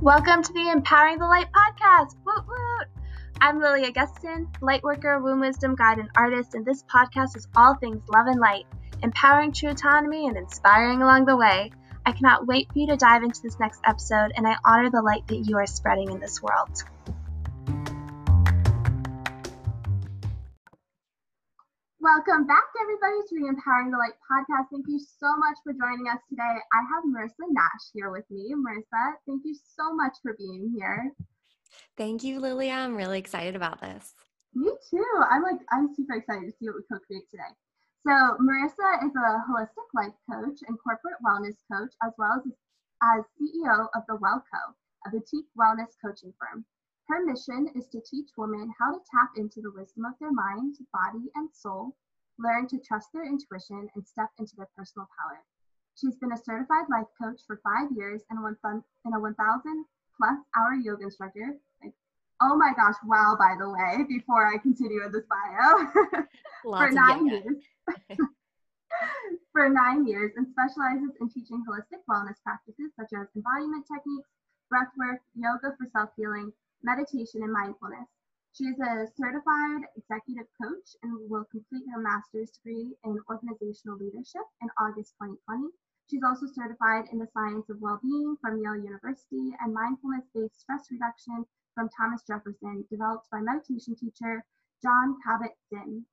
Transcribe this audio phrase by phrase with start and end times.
[0.00, 2.14] Welcome to the Empowering the Light podcast.
[2.24, 2.86] Woot woot!
[3.40, 8.00] I'm Lily Augustin, lightworker, womb wisdom guide, and artist, and this podcast is all things
[8.08, 8.66] love and light,
[9.02, 11.72] empowering true autonomy and inspiring along the way.
[12.06, 15.02] I cannot wait for you to dive into this next episode, and I honor the
[15.02, 16.84] light that you are spreading in this world.
[22.08, 24.72] Welcome back, everybody, to the Empowering the Light podcast.
[24.72, 26.56] Thank you so much for joining us today.
[26.72, 28.54] I have Marissa Nash here with me.
[28.56, 31.12] Marissa, thank you so much for being here.
[31.98, 32.72] Thank you, Lilia.
[32.72, 34.14] I'm really excited about this.
[34.54, 35.04] Me too.
[35.28, 37.52] I'm like, I'm super excited to see what we co-create today.
[38.00, 42.52] So Marissa is a holistic life coach and corporate wellness coach, as well as
[43.04, 44.62] as CEO of the WellCo,
[45.04, 46.64] a boutique wellness coaching firm.
[47.08, 50.76] Her mission is to teach women how to tap into the wisdom of their mind,
[50.92, 51.96] body, and soul,
[52.38, 55.42] learn to trust their intuition, and step into their personal power.
[55.94, 59.84] She's been a certified life coach for five years and a 1,000
[60.16, 61.56] plus hour yoga instructor.
[61.82, 61.92] Like,
[62.40, 66.22] oh my gosh, wow, by the way, before I continue with this bio,
[66.62, 67.56] for nine years.
[69.52, 74.30] for nine years and specializes in teaching holistic wellness practices such as embodiment techniques,
[74.72, 78.08] breathwork, yoga for self healing, meditation, and mindfulness.
[78.52, 84.42] She is a certified executive coach and will complete her master's degree in organizational leadership
[84.62, 85.68] in August 2020.
[86.10, 91.46] She's also certified in the science of well-being from Yale University and mindfulness-based stress reduction
[91.74, 94.44] from Thomas Jefferson, developed by meditation teacher
[94.82, 96.06] Jon Kabat-Zinn.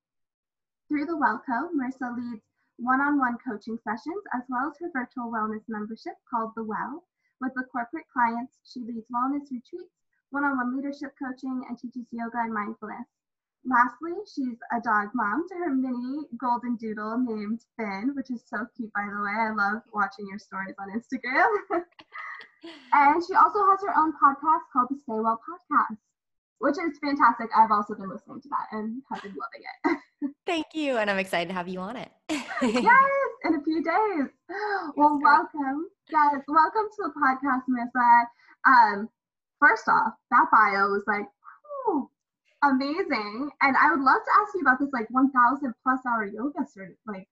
[0.87, 2.43] Through the WellCo, Marissa leads
[2.77, 7.07] one-on-one coaching sessions as well as her virtual wellness membership called The Well.
[7.39, 9.95] With the corporate clients, she leads wellness retreats
[10.35, 13.07] one-on-one leadership coaching, and teaches yoga and mindfulness.
[13.63, 18.67] Lastly, she's a dog mom to her mini golden doodle named Finn, which is so
[18.75, 19.31] cute, by the way.
[19.31, 21.47] I love watching your stories on Instagram.
[22.93, 25.97] and she also has her own podcast called the Stay Well Podcast,
[26.59, 27.47] which is fantastic.
[27.55, 30.35] I've also been listening to that and have been loving it.
[30.45, 30.97] Thank you.
[30.97, 32.11] And I'm excited to have you on it.
[32.29, 33.11] yes,
[33.45, 34.29] in a few days.
[34.95, 35.87] Well, welcome.
[36.11, 38.25] Guys, welcome to the podcast, Marissa.
[38.67, 39.09] Um,
[39.65, 41.25] first off, that bio was like,
[42.63, 43.49] amazing.
[43.61, 46.95] And I would love to ask you about this like 1000 plus hour yoga cert,
[47.05, 47.27] like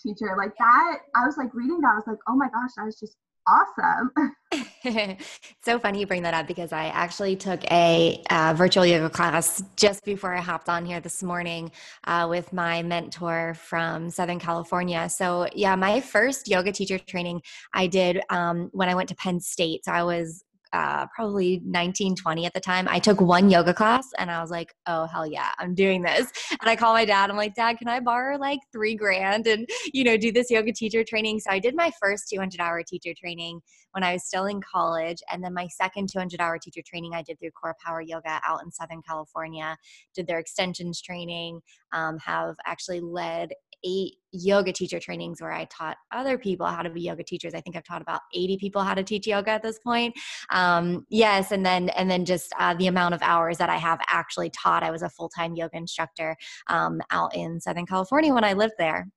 [0.00, 0.34] teacher.
[0.36, 2.98] Like that, I was like reading that, I was like, oh my gosh, that was
[2.98, 4.12] just awesome.
[5.64, 9.62] so funny you bring that up because I actually took a uh, virtual yoga class
[9.76, 11.70] just before I hopped on here this morning
[12.04, 15.08] uh, with my mentor from Southern California.
[15.08, 19.40] So, yeah, my first yoga teacher training I did um, when I went to Penn
[19.40, 19.84] State.
[19.84, 22.88] So, I was uh, probably 19, 20 at the time.
[22.88, 26.30] I took one yoga class and I was like, oh, hell yeah, I'm doing this.
[26.60, 27.30] And I call my dad.
[27.30, 30.72] I'm like, Dad, can I borrow like three grand and, you know, do this yoga
[30.72, 31.40] teacher training?
[31.40, 33.60] So I did my first 200 hour teacher training
[33.92, 35.18] when I was still in college.
[35.30, 38.62] And then my second 200 hour teacher training I did through Core Power Yoga out
[38.64, 39.76] in Southern California,
[40.14, 41.60] did their extensions training,
[41.92, 43.50] um, have actually led
[43.84, 47.54] eight yoga teacher trainings where I taught other people how to be yoga teachers.
[47.54, 50.14] I think I've taught about 80 people how to teach yoga at this point.
[50.50, 54.00] Um, yes, and then and then just uh, the amount of hours that I have
[54.08, 54.82] actually taught.
[54.82, 56.36] I was a full time yoga instructor
[56.68, 59.08] um, out in Southern California when I lived there.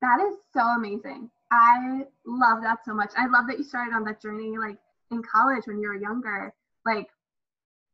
[0.00, 1.30] That is so amazing.
[1.50, 3.10] I love that so much.
[3.16, 4.76] I love that you started on that journey like
[5.10, 6.54] in college when you were younger.
[6.84, 7.08] Like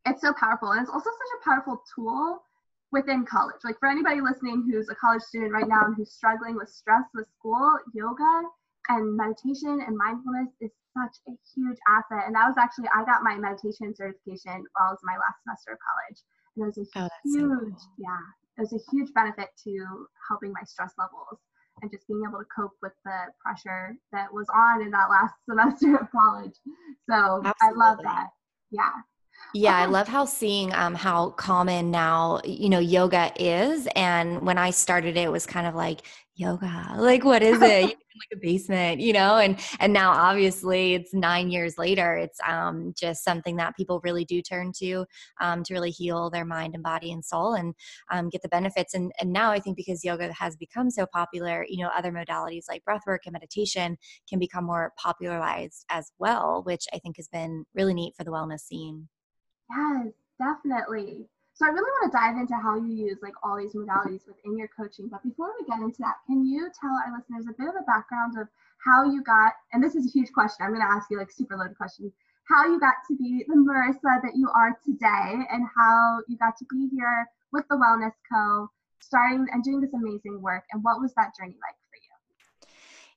[0.06, 2.42] it's so powerful and it's also such a powerful tool
[2.94, 3.59] within college.
[3.65, 7.05] Like for anybody listening who's a college student right now and who's struggling with stress
[7.12, 8.47] with school, yoga
[8.88, 12.31] and meditation and mindfulness is such a huge asset.
[12.31, 15.75] And that was actually I got my meditation certification while it was my last semester
[15.75, 16.19] of college.
[16.54, 17.99] And it was a oh, huge, so cool.
[17.99, 18.25] yeah,
[18.56, 19.72] it was a huge benefit to
[20.31, 21.43] helping my stress levels
[21.83, 25.34] and just being able to cope with the pressure that was on in that last
[25.50, 26.54] semester of college.
[27.10, 27.59] So Absolutely.
[27.59, 28.31] I love that.
[28.71, 28.94] Yeah.
[29.53, 33.87] Yeah, I love how seeing um, how common now, you know, yoga is.
[33.95, 36.00] And when I started it, it was kind of like
[36.37, 37.83] yoga, like what is it?
[38.17, 42.15] like a basement, you know, and and now obviously it's nine years later.
[42.16, 45.04] It's um, just something that people really do turn to
[45.41, 47.75] um, to really heal their mind and body and soul and
[48.10, 48.95] um, get the benefits.
[48.95, 52.65] And and now I think because yoga has become so popular, you know, other modalities
[52.69, 53.97] like breathwork and meditation
[54.28, 58.30] can become more popularized as well, which I think has been really neat for the
[58.30, 59.09] wellness scene.
[59.71, 60.09] Yes,
[60.39, 61.28] definitely.
[61.54, 64.59] So I really want to dive into how you use like all these modalities within
[64.59, 65.06] your coaching.
[65.06, 67.86] But before we get into that, can you tell our listeners a bit of a
[67.86, 68.48] background of
[68.84, 71.30] how you got, and this is a huge question, I'm going to ask you like
[71.30, 72.12] super loaded questions,
[72.48, 76.59] how you got to be the Marissa that you are today and how you got
[76.59, 78.68] to be here with the Wellness Co.,
[79.01, 80.65] starting and doing this amazing work.
[80.72, 82.68] And what was that journey like for you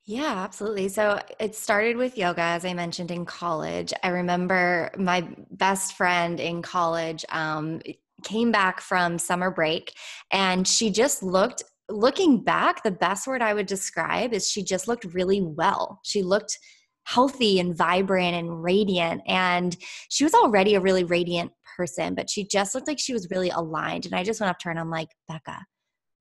[0.04, 0.88] Yeah, absolutely.
[0.88, 3.92] So it started with yoga, as I mentioned in college.
[4.02, 7.80] I remember my best friend in college um,
[8.24, 9.92] came back from summer break
[10.32, 14.88] and she just looked looking back the best word i would describe is she just
[14.88, 16.00] looked really well.
[16.04, 16.58] She looked
[17.04, 19.74] healthy and vibrant and radiant and
[20.10, 23.48] she was already a really radiant person but she just looked like she was really
[23.48, 25.64] aligned and i just went up to her and i'm like becca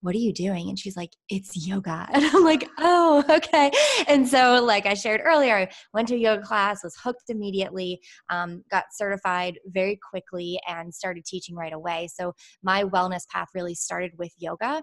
[0.02, 0.70] what are you doing?
[0.70, 2.08] And she's like, it's yoga.
[2.18, 3.72] And I'm like, oh, okay.
[4.08, 8.00] And so, like I shared earlier, I went to a yoga class, was hooked immediately,
[8.30, 12.10] um, got certified very quickly, and started teaching right away.
[12.14, 12.34] So,
[12.64, 14.82] my wellness path really started with yoga.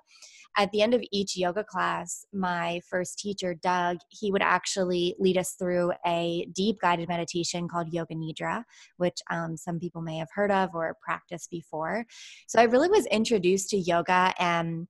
[0.57, 5.37] At the end of each yoga class, my first teacher, Doug, he would actually lead
[5.37, 8.63] us through a deep guided meditation called Yoga Nidra,
[8.99, 12.05] which um, some people may have heard of or practiced before.
[12.47, 14.87] So, I really was introduced to yoga and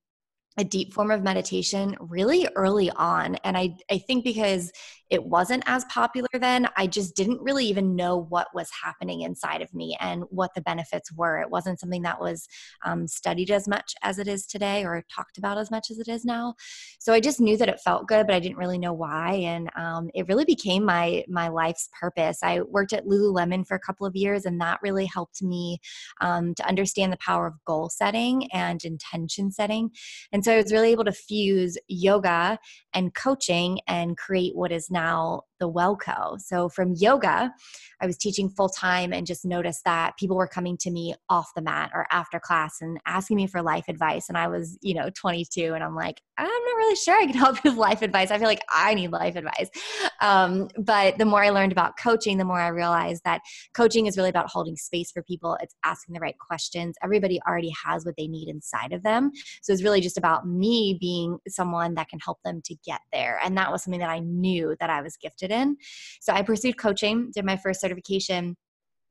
[0.56, 3.36] a deep form of meditation really early on.
[3.36, 4.72] And I, I think because
[5.14, 9.62] it wasn't as popular then, I just didn't really even know what was happening inside
[9.62, 11.40] of me and what the benefits were.
[11.40, 12.48] It wasn't something that was
[12.84, 16.08] um, studied as much as it is today or talked about as much as it
[16.08, 16.54] is now.
[16.98, 19.34] So I just knew that it felt good, but I didn't really know why.
[19.34, 22.38] And um, it really became my my life's purpose.
[22.42, 25.78] I worked at Lululemon for a couple of years, and that really helped me
[26.20, 29.90] um, to understand the power of goal setting and intention setting.
[30.32, 32.58] And so I was really able to fuse yoga
[32.92, 36.40] and coaching and create what is now now the Wellco.
[36.40, 37.52] So from yoga,
[38.00, 41.50] I was teaching full time and just noticed that people were coming to me off
[41.54, 44.28] the mat or after class and asking me for life advice.
[44.28, 47.34] And I was, you know, 22 and I'm like, I'm not really sure I can
[47.38, 48.30] help with life advice.
[48.30, 49.70] I feel like I need life advice.
[50.20, 53.40] Um, but the more I learned about coaching, the more I realized that
[53.74, 55.56] coaching is really about holding space for people.
[55.60, 56.96] It's asking the right questions.
[57.02, 59.30] Everybody already has what they need inside of them.
[59.62, 63.38] So it's really just about me being someone that can help them to get there.
[63.44, 65.76] And that was something that I knew that I was gifted in.
[66.20, 68.56] So I pursued coaching, did my first certification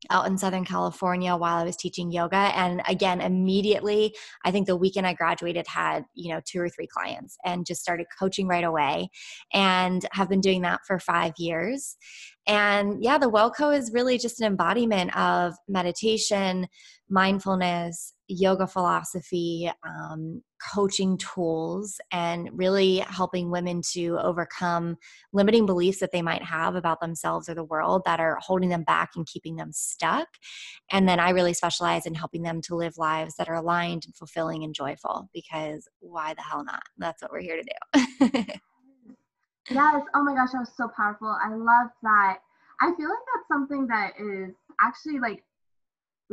[0.09, 2.35] out in Southern California while I was teaching yoga.
[2.35, 6.87] And again, immediately, I think the weekend I graduated had, you know, two or three
[6.87, 9.09] clients and just started coaching right away
[9.53, 11.95] and have been doing that for five years.
[12.47, 16.67] And yeah, the Wellco is really just an embodiment of meditation,
[17.09, 20.41] mindfulness, yoga philosophy, um,
[20.73, 24.97] coaching tools, and really helping women to overcome
[25.33, 28.83] limiting beliefs that they might have about themselves or the world that are holding them
[28.83, 30.27] back and keeping them stuck.
[30.91, 34.15] And then I really specialize in helping them to live lives that are aligned and
[34.15, 36.83] fulfilling and joyful because why the hell not?
[36.97, 38.43] That's what we're here to do.
[39.69, 40.03] yes.
[40.13, 41.35] Oh my gosh, that was so powerful.
[41.43, 42.39] I love that.
[42.81, 45.43] I feel like that's something that is actually like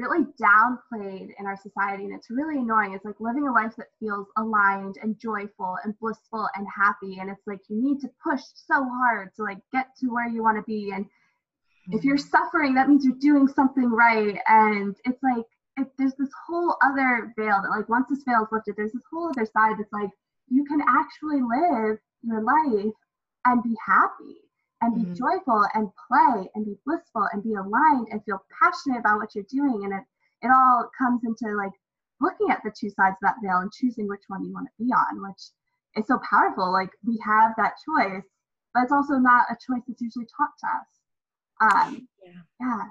[0.01, 3.87] really downplayed in our society and it's really annoying it's like living a life that
[3.99, 8.41] feels aligned and joyful and blissful and happy and it's like you need to push
[8.55, 11.05] so hard to like get to where you want to be and
[11.93, 12.31] if you're mm-hmm.
[12.31, 15.45] suffering that means you're doing something right and it's like
[15.77, 19.03] it, there's this whole other veil that like once this veil is lifted there's this
[19.13, 20.11] whole other side that's like
[20.49, 22.95] you can actually live your life
[23.45, 24.37] and be happy
[24.81, 25.15] and be mm-hmm.
[25.15, 29.45] joyful and play and be blissful and be aligned and feel passionate about what you're
[29.51, 30.05] doing and it
[30.43, 31.73] it all comes into like
[32.21, 34.85] looking at the two sides of that veil and choosing which one you want to
[34.85, 35.43] be on which
[35.97, 38.25] is so powerful like we have that choice
[38.73, 42.85] but it's also not a choice that's usually taught to us um yeah yeah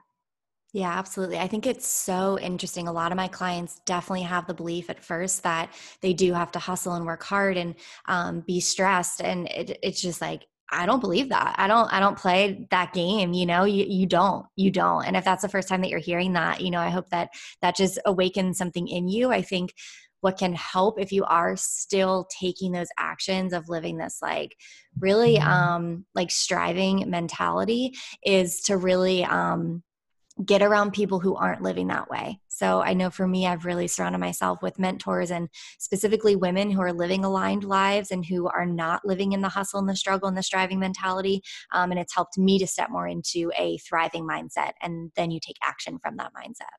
[0.72, 1.40] yeah, absolutely.
[1.40, 2.88] I think it's so interesting.
[2.88, 6.52] A lot of my clients definitely have the belief at first that they do have
[6.52, 7.74] to hustle and work hard and
[8.06, 9.20] um, be stressed.
[9.20, 11.56] And it, it's just like, I don't believe that.
[11.58, 13.64] I don't I don't play that game, you know.
[13.64, 14.46] You you don't.
[14.56, 15.06] You don't.
[15.06, 17.30] And if that's the first time that you're hearing that, you know, I hope that
[17.62, 19.32] that just awakens something in you.
[19.32, 19.74] I think
[20.22, 24.56] what can help if you are still taking those actions of living this like
[25.00, 25.48] really mm-hmm.
[25.48, 27.94] um like striving mentality
[28.26, 29.82] is to really um
[30.46, 32.40] get around people who aren't living that way.
[32.60, 35.48] So I know for me, I've really surrounded myself with mentors and
[35.78, 39.80] specifically women who are living aligned lives and who are not living in the hustle
[39.80, 41.42] and the struggle and the striving mentality.
[41.72, 44.74] Um, and it's helped me to step more into a thriving mindset.
[44.82, 46.76] And then you take action from that mindset.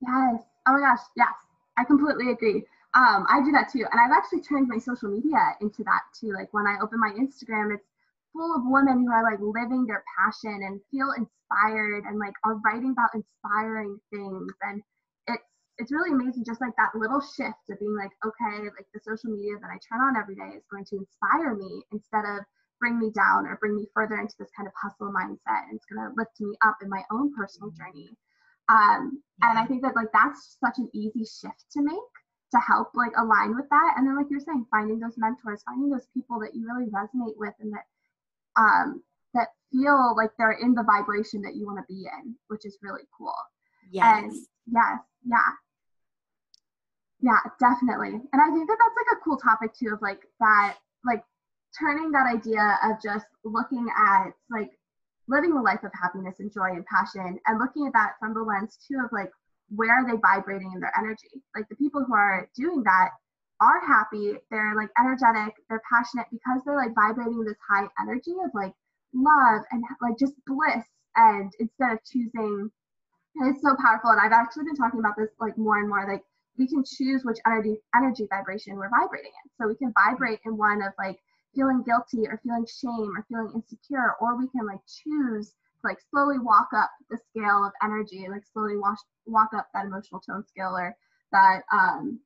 [0.00, 0.42] Yes.
[0.66, 1.04] Oh my gosh.
[1.16, 1.28] Yes.
[1.76, 2.64] I completely agree.
[2.94, 3.86] Um, I do that too.
[3.92, 6.32] And I've actually turned my social media into that too.
[6.32, 7.86] Like when I open my Instagram, it's
[8.32, 12.60] full of women who are like living their passion and feel inspired and like are
[12.64, 14.52] writing about inspiring things.
[14.62, 14.82] And
[15.26, 15.44] it's
[15.78, 19.30] it's really amazing just like that little shift of being like okay like the social
[19.30, 22.42] media that i turn on every day is going to inspire me instead of
[22.80, 25.66] bring me down or bring me further into this kind of hustle mindset.
[25.68, 28.10] And it's going to lift me up in my own personal journey.
[28.68, 32.12] Um, and i think that like that's such an easy shift to make
[32.52, 33.94] to help like align with that.
[33.96, 37.36] And then like you're saying finding those mentors finding those people that you really resonate
[37.36, 37.88] with and that
[38.58, 39.02] um,
[39.34, 42.78] that feel like they're in the vibration that you want to be in, which is
[42.82, 43.34] really cool.
[43.90, 44.24] Yes.
[44.24, 44.32] And
[44.70, 45.50] yes, yeah.
[47.20, 48.20] Yeah, definitely.
[48.32, 51.24] And I think that that's like a cool topic too of like that, like
[51.78, 54.70] turning that idea of just looking at like
[55.26, 58.40] living a life of happiness and joy and passion and looking at that from the
[58.40, 59.30] lens too of like
[59.68, 63.10] where are they vibrating in their energy like the people who are doing that
[63.60, 68.50] are happy they're like energetic they're passionate because they're like vibrating this high energy of
[68.54, 68.72] like
[69.14, 70.84] love and like just bliss
[71.16, 72.70] and instead of choosing
[73.36, 76.06] and it's so powerful and i've actually been talking about this like more and more
[76.10, 76.22] like
[76.58, 79.50] we can choose which energy energy vibration we're vibrating in.
[79.56, 81.18] So we can vibrate in one of like
[81.54, 86.38] feeling guilty or feeling shame or feeling insecure or we can like choose like slowly
[86.38, 90.76] walk up the scale of energy like slowly walk, walk up that emotional tone scale
[90.76, 90.94] or
[91.32, 92.18] that um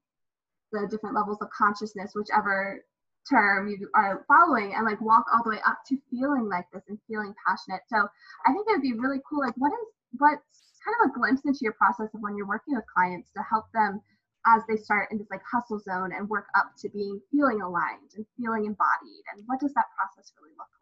[0.73, 2.85] the different levels of consciousness whichever
[3.29, 6.83] term you are following and like walk all the way up to feeling like this
[6.89, 7.83] and feeling passionate.
[7.87, 8.09] So
[8.47, 9.87] i think it would be really cool like what is
[10.19, 13.43] what's kind of a glimpse into your process of when you're working with clients to
[13.49, 14.01] help them
[14.47, 18.11] as they start in this like hustle zone and work up to being feeling aligned
[18.17, 20.67] and feeling embodied and what does that process really look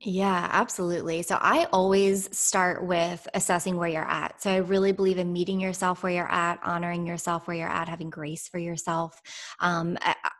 [0.00, 1.22] yeah, absolutely.
[1.22, 4.40] So I always start with assessing where you're at.
[4.40, 7.88] So I really believe in meeting yourself where you're at, honoring yourself where you're at,
[7.88, 9.20] having grace for yourself.
[9.58, 9.98] Um,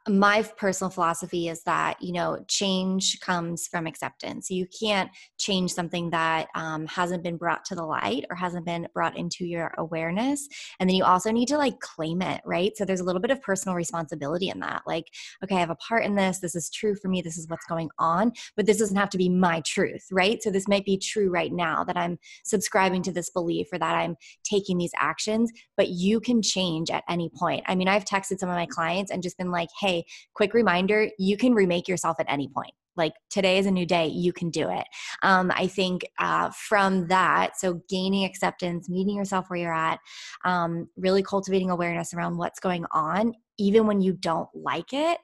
[0.08, 4.48] my personal philosophy is that, you know, change comes from acceptance.
[4.48, 8.86] You can't change something that um, hasn't been brought to the light or hasn't been
[8.94, 10.46] brought into your awareness.
[10.78, 12.76] And then you also need to like claim it, right?
[12.76, 14.82] So there's a little bit of personal responsibility in that.
[14.86, 15.06] Like,
[15.42, 16.38] okay, I have a part in this.
[16.38, 17.22] This is true for me.
[17.22, 18.32] This is what's going on.
[18.56, 20.42] But this doesn't have to be my truth, right?
[20.42, 23.94] So this might be true right now that I'm subscribing to this belief or that
[23.94, 27.64] I'm taking these actions, but you can change at any point.
[27.66, 31.08] I mean, I've texted some of my clients and just been like, hey, quick reminder,
[31.18, 34.50] you can remake yourself at any point like today is a new day you can
[34.50, 34.84] do it
[35.22, 40.00] um, i think uh, from that so gaining acceptance meeting yourself where you're at
[40.44, 45.18] um, really cultivating awareness around what's going on even when you don't like it,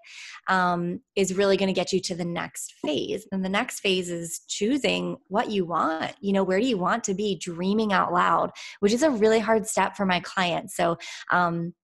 [0.49, 3.27] um, is really going to get you to the next phase.
[3.33, 6.15] And the next phase is choosing what you want.
[6.21, 7.37] You know, where do you want to be?
[7.37, 8.51] Dreaming out loud,
[8.81, 10.77] which is a really hard step for my clients.
[10.77, 10.99] So,
[11.31, 11.75] um,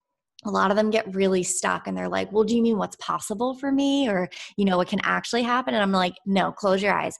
[0.46, 2.96] a lot of them get really stuck and they're like, well, do you mean what's
[2.96, 4.08] possible for me?
[4.08, 5.74] Or, you know, what can actually happen?
[5.74, 7.18] And I'm like, no, close your eyes.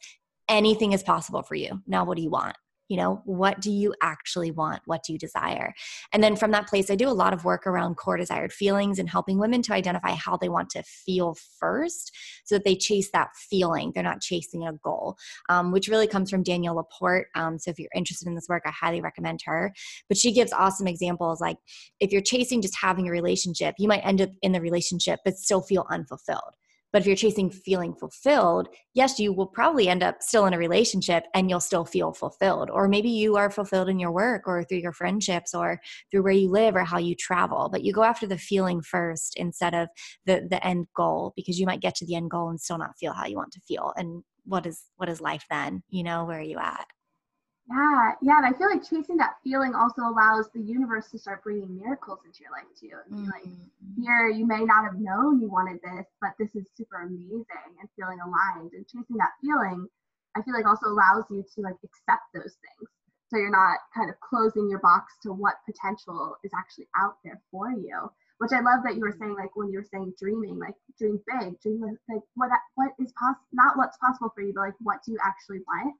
[0.49, 1.83] Anything is possible for you.
[1.87, 2.57] Now, what do you want?
[2.91, 4.83] You know what do you actually want?
[4.85, 5.73] What do you desire?
[6.13, 8.99] And then from that place i do a lot of work around core desired feelings
[8.99, 12.11] and helping women to identify how they want to feel first
[12.45, 13.93] so that they chase that feeling.
[13.95, 15.17] They're not chasing a goal
[15.49, 18.65] um, which really comes from danielle laporte um, so if you're interested in this work
[18.67, 19.73] i highly recommend her.
[20.09, 21.59] But she gives awesome examples like
[22.01, 25.37] if you're chasing just having a relationship you might end up in the relationship but
[25.37, 26.55] still feel unfulfilled
[26.93, 30.59] but if you're chasing feeling fulfilled, yes, you will probably end up still in a
[30.59, 32.71] relationship and you'll still feel fulfilled.
[32.71, 35.81] Or maybe you are fulfilled in your work or through your friendships or
[36.11, 37.69] through where you live or how you travel.
[37.71, 39.89] But you go after the feeling first instead of
[40.27, 42.99] the the end goal because you might get to the end goal and still not
[42.99, 43.93] feel how you want to feel.
[43.97, 45.83] And what is what is life then?
[45.91, 46.87] You know, where are you at?
[47.71, 51.45] Yeah, yeah, and I feel like chasing that feeling also allows the universe to start
[51.45, 52.99] bringing miracles into your life too.
[53.07, 53.31] Mm-hmm.
[53.31, 53.47] like
[53.95, 57.89] here, you may not have known you wanted this, but this is super amazing and
[57.95, 58.73] feeling aligned.
[58.75, 59.87] And chasing that feeling,
[60.35, 62.91] I feel like also allows you to like accept those things.
[63.31, 67.41] So you're not kind of closing your box to what potential is actually out there
[67.53, 68.11] for you.
[68.39, 71.23] Which I love that you were saying, like when you were saying dreaming, like dream
[71.23, 74.99] big, dream like what what is possible, not what's possible for you, but like what
[75.07, 75.95] do you actually want.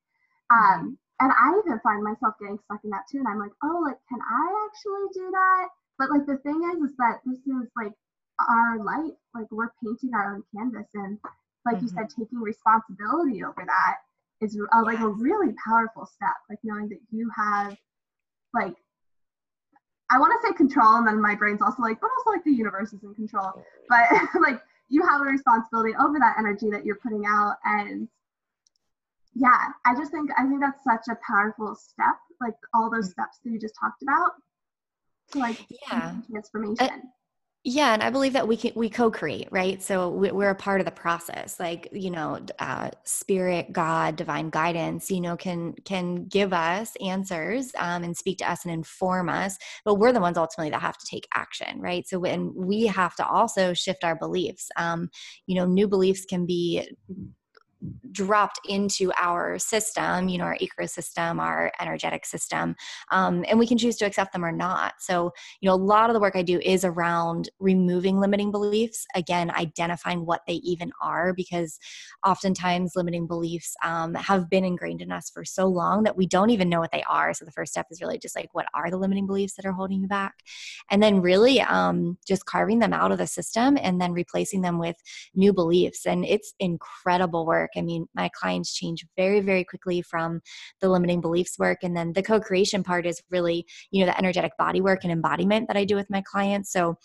[0.51, 3.19] Um, and I even find myself getting stuck in that too.
[3.19, 5.69] And I'm like, oh, like, can I actually do that?
[5.99, 7.93] But like the thing is, is that this is like
[8.41, 9.13] our life.
[9.35, 11.19] Like we're painting our own canvas, and
[11.67, 11.85] like mm-hmm.
[11.85, 13.97] you said, taking responsibility over that
[14.41, 16.35] is a, like a really powerful step.
[16.49, 17.77] Like knowing that you have,
[18.55, 18.75] like,
[20.11, 22.51] I want to say control, and then my brain's also like, but also like the
[22.51, 23.63] universe is in control.
[23.91, 24.09] But
[24.41, 28.09] like you have a responsibility over that energy that you're putting out, and
[29.35, 33.13] yeah, I just think I think that's such a powerful step, like all those mm.
[33.13, 34.31] steps that you just talked about,
[35.33, 35.59] to like
[35.89, 36.77] yeah transformation.
[36.81, 36.99] Uh,
[37.63, 39.83] yeah, and I believe that we can we co-create, right?
[39.83, 41.61] So we're a part of the process.
[41.61, 47.71] Like you know, uh, spirit, God, divine guidance, you know, can can give us answers
[47.79, 50.97] um, and speak to us and inform us, but we're the ones ultimately that have
[50.99, 52.09] to take action, right?
[52.09, 54.71] So when we have to also shift our beliefs.
[54.77, 55.11] Um,
[55.47, 56.89] you know, new beliefs can be
[58.13, 62.77] dropped into our system, you know, our ecosystem, our energetic system,
[63.11, 64.95] um, and we can choose to accept them or not.
[64.99, 69.07] So, you know, a lot of the work I do is around removing limiting beliefs.
[69.15, 71.79] Again, identifying what they even are, because
[72.27, 76.51] oftentimes limiting beliefs um, have been ingrained in us for so long that we don't
[76.51, 77.33] even know what they are.
[77.35, 79.73] So, the first step is really just like, what are the limiting beliefs that are
[79.73, 80.35] holding you back?
[80.91, 84.79] And then really um, just carving them out of the system and then replacing them
[84.79, 84.97] with
[85.35, 86.07] new beliefs.
[86.07, 87.70] And it's incredible work.
[87.77, 90.41] I mean, my clients change very, very quickly from
[90.81, 91.79] the limiting beliefs work.
[91.83, 95.13] And then the co creation part is really, you know, the energetic body work and
[95.13, 96.73] embodiment that I do with my clients.
[96.73, 96.97] So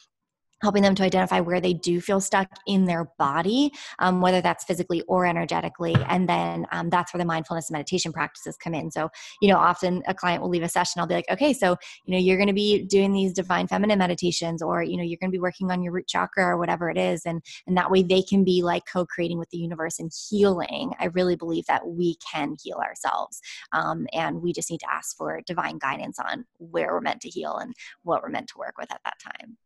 [0.65, 4.63] helping them to identify where they do feel stuck in their body, um, whether that's
[4.63, 5.95] physically or energetically.
[6.09, 8.89] And then um, that's where the mindfulness meditation practices come in.
[8.89, 9.09] So,
[9.41, 12.13] you know, often a client will leave a session, I'll be like, okay, so, you
[12.13, 15.29] know, you're going to be doing these divine feminine meditations, or, you know, you're going
[15.29, 17.21] to be working on your root chakra or whatever it is.
[17.27, 20.93] And, and that way they can be like co creating with the universe and healing.
[20.99, 23.39] I really believe that we can heal ourselves.
[23.71, 27.29] Um, and we just need to ask for divine guidance on where we're meant to
[27.29, 29.57] heal and what we're meant to work with at that time.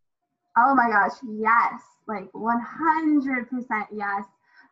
[0.62, 1.82] Oh my gosh, yes.
[2.08, 4.24] Like 100% yes.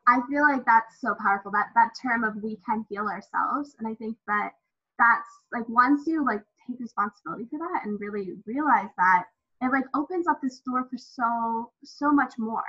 [0.08, 1.51] I feel like that's so powerful.
[1.51, 3.75] That that term of we can heal ourselves.
[3.79, 4.51] And I think that
[5.00, 9.25] that's like once you like take responsibility for that and really realize that
[9.62, 12.63] it like opens up this door for so so much more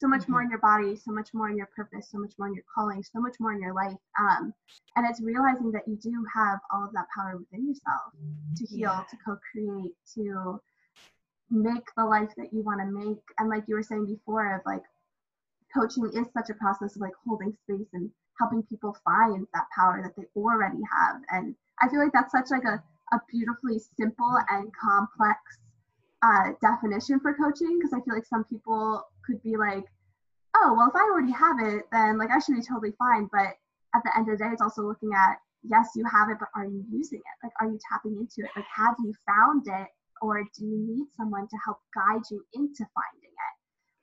[0.00, 0.32] so much mm-hmm.
[0.32, 2.64] more in your body so much more in your purpose so much more in your
[2.74, 4.52] calling so much more in your life um,
[4.96, 8.12] and it's realizing that you do have all of that power within yourself
[8.56, 9.04] to heal yeah.
[9.10, 10.60] to co-create to
[11.50, 14.62] make the life that you want to make and like you were saying before of
[14.66, 14.82] like
[15.74, 20.00] coaching is such a process of like holding space and helping people find that power
[20.02, 24.38] that they already have and i feel like that's such like a, a beautifully simple
[24.50, 25.38] and complex
[26.22, 29.84] uh, definition for coaching because i feel like some people could be like
[30.56, 33.56] oh well if i already have it then like i should be totally fine but
[33.94, 36.48] at the end of the day it's also looking at yes you have it but
[36.54, 37.36] are you using it?
[37.44, 38.50] Like are you tapping into it?
[38.56, 39.88] Like have you found it
[40.20, 43.56] or do you need someone to help guide you into finding it?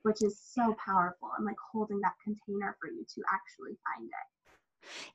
[0.03, 1.29] Which is so powerful.
[1.37, 4.27] And like holding that container for you to actually find it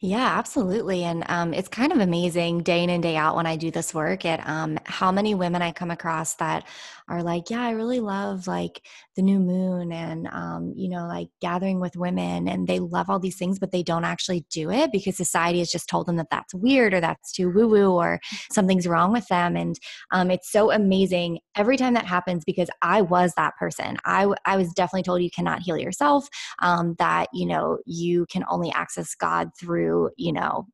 [0.01, 1.05] yeah, absolutely.
[1.05, 3.95] And um, it's kind of amazing day in and day out when I do this
[3.95, 6.65] work at um, how many women I come across that
[7.09, 11.29] are like, yeah, I really love like the new moon and, um, you know, like
[11.41, 14.91] gathering with women and they love all these things, but they don't actually do it
[14.93, 18.19] because society has just told them that that's weird or that's too woo woo or
[18.51, 19.57] something's wrong with them.
[19.57, 19.79] And
[20.13, 23.99] um, it's so amazing every time that happens because I was that person.
[24.05, 26.29] I, I was definitely told you cannot heal yourself,
[26.61, 30.67] um, that, you know, you can only access God through, you know,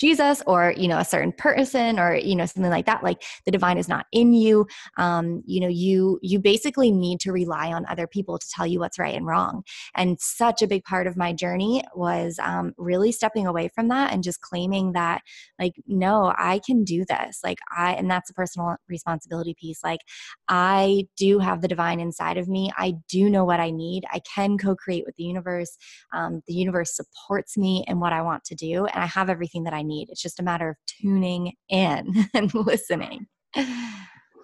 [0.00, 3.50] Jesus or you know a certain person or you know something like that like the
[3.50, 7.86] divine is not in you um, you know you you basically need to rely on
[7.86, 9.62] other people to tell you what's right and wrong.
[9.94, 14.12] And such a big part of my journey was um, really stepping away from that
[14.12, 15.22] and just claiming that
[15.58, 17.40] like no I can do this.
[17.44, 19.80] Like I and that's a personal responsibility piece.
[19.84, 20.00] Like
[20.48, 22.72] I do have the divine inside of me.
[22.76, 24.04] I do know what I need.
[24.12, 25.76] I can co-create with the universe.
[26.12, 29.64] Um, the universe supports me in what I want to do and I have everything
[29.64, 30.08] that I need.
[30.10, 33.26] It's just a matter of tuning in and listening.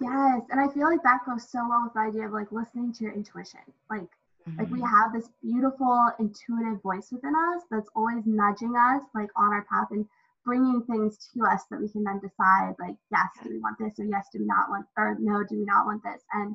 [0.01, 2.93] Yes, and I feel like that goes so well with the idea of like listening
[2.93, 3.61] to your intuition.
[3.89, 4.59] Like mm-hmm.
[4.59, 4.95] like we mm-hmm.
[4.95, 9.89] have this beautiful intuitive voice within us that's always nudging us like on our path
[9.91, 10.05] and
[10.45, 13.99] bringing things to us that we can then decide like yes, do we want this
[13.99, 16.23] or yes, do we not want or no, do we not want this?
[16.33, 16.55] And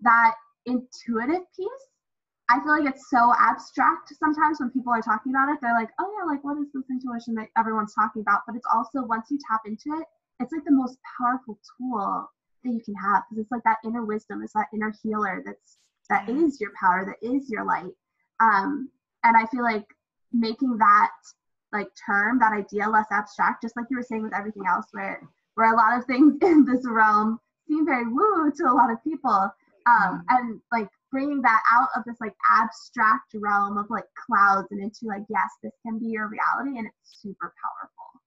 [0.00, 0.34] that
[0.66, 1.86] intuitive piece
[2.48, 5.58] I feel like it's so abstract sometimes when people are talking about it.
[5.60, 8.42] They're like, oh yeah, like what is this intuition that everyone's talking about?
[8.46, 10.06] But it's also once you tap into it,
[10.38, 12.30] it's like the most powerful tool
[12.62, 15.78] that you can have because it's like that inner wisdom, it's that inner healer that's
[16.08, 17.92] that is your power, that is your light.
[18.38, 18.90] Um,
[19.24, 19.86] and I feel like
[20.32, 21.10] making that
[21.72, 25.20] like term, that idea less abstract, just like you were saying with everything else, where
[25.54, 29.02] where a lot of things in this realm seem very woo to a lot of
[29.02, 29.50] people.
[29.86, 34.82] Um, and like bringing that out of this like abstract realm of like clouds and
[34.82, 38.22] into like yes this can be your reality and it's super powerful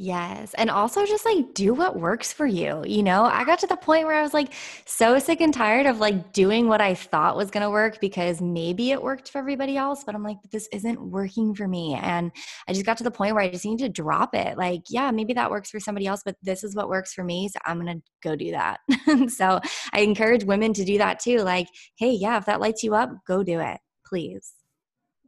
[0.00, 0.54] Yes.
[0.54, 2.84] And also just like do what works for you.
[2.86, 4.52] You know, I got to the point where I was like
[4.86, 8.40] so sick and tired of like doing what I thought was going to work because
[8.40, 11.98] maybe it worked for everybody else, but I'm like, this isn't working for me.
[12.00, 12.30] And
[12.68, 14.56] I just got to the point where I just need to drop it.
[14.56, 17.48] Like, yeah, maybe that works for somebody else, but this is what works for me.
[17.48, 18.78] So I'm going to go do that.
[19.28, 19.58] so
[19.92, 21.38] I encourage women to do that too.
[21.38, 21.66] Like,
[21.98, 24.52] hey, yeah, if that lights you up, go do it, please.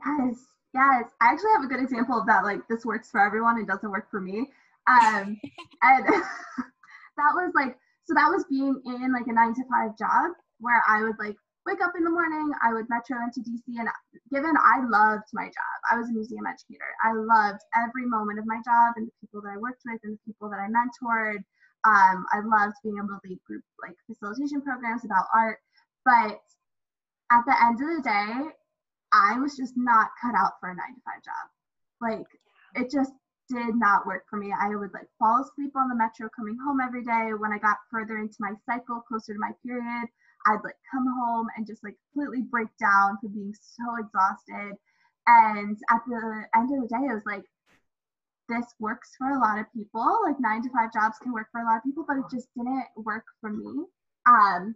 [0.06, 0.36] Yes.
[0.72, 2.44] Yes, I actually have a good example of that.
[2.44, 4.46] Like, this works for everyone, it doesn't work for me.
[4.86, 5.40] Um,
[5.82, 6.06] and
[7.16, 10.82] that was like, so that was being in like a nine to five job where
[10.88, 13.62] I would like wake up in the morning, I would metro into DC.
[13.78, 13.88] And
[14.32, 16.88] given I loved my job, I was a museum educator.
[17.04, 20.14] I loved every moment of my job and the people that I worked with and
[20.16, 21.44] the people that I mentored.
[21.84, 25.58] Um, I loved being able to lead group like facilitation programs about art.
[26.04, 26.40] But
[27.32, 28.50] at the end of the day,
[29.12, 31.46] I was just not cut out for a nine to five job.
[32.00, 32.26] Like
[32.74, 33.12] it just
[33.50, 34.54] did not work for me.
[34.54, 37.34] I would like fall asleep on the metro coming home every day.
[37.34, 40.06] When I got further into my cycle, closer to my period,
[40.46, 44.78] I'd like come home and just like completely break down from being so exhausted.
[45.26, 47.44] And at the end of the day, I was like,
[48.48, 50.06] this works for a lot of people.
[50.24, 52.48] Like nine to five jobs can work for a lot of people, but it just
[52.56, 53.84] didn't work for me.
[54.26, 54.74] Um,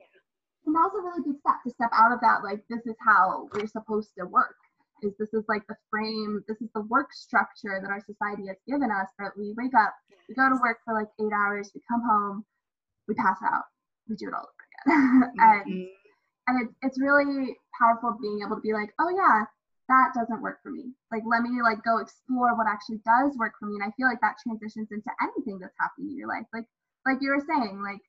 [0.67, 2.43] and that was a really good step to step out of that.
[2.43, 4.57] Like, this is how we're supposed to work
[5.05, 8.57] is this is like the frame, this is the work structure that our society has
[8.67, 9.95] given us that we wake up,
[10.29, 12.45] we go to work for like eight hours, we come home,
[13.09, 13.65] we pass out,
[14.09, 15.33] we do it all over again.
[15.39, 16.49] and mm-hmm.
[16.49, 19.45] and it's it's really powerful being able to be like, oh yeah,
[19.89, 20.93] that doesn't work for me.
[21.13, 23.77] Like let me like go explore what actually does work for me.
[23.77, 26.47] And I feel like that transitions into anything that's happening in your life.
[26.53, 26.67] Like
[27.07, 28.01] like you were saying, like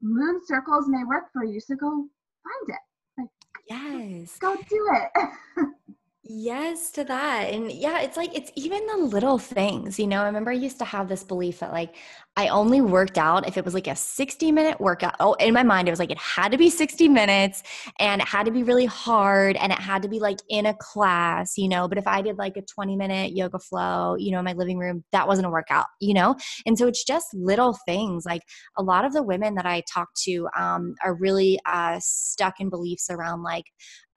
[0.00, 2.84] moon circles may work for you, so go find it.
[3.18, 3.30] Like
[3.68, 5.28] yes, go do it.
[6.22, 7.48] Yes, to that.
[7.50, 10.20] And yeah, it's like it's even the little things, you know.
[10.20, 11.96] I remember I used to have this belief that like
[12.36, 15.14] I only worked out if it was like a 60 minute workout.
[15.18, 17.62] Oh, in my mind, it was like it had to be 60 minutes
[17.98, 20.74] and it had to be really hard and it had to be like in a
[20.74, 21.88] class, you know.
[21.88, 24.76] But if I did like a 20 minute yoga flow, you know, in my living
[24.76, 26.36] room, that wasn't a workout, you know.
[26.66, 28.26] And so it's just little things.
[28.26, 28.42] Like
[28.76, 32.68] a lot of the women that I talk to um, are really uh, stuck in
[32.68, 33.64] beliefs around like,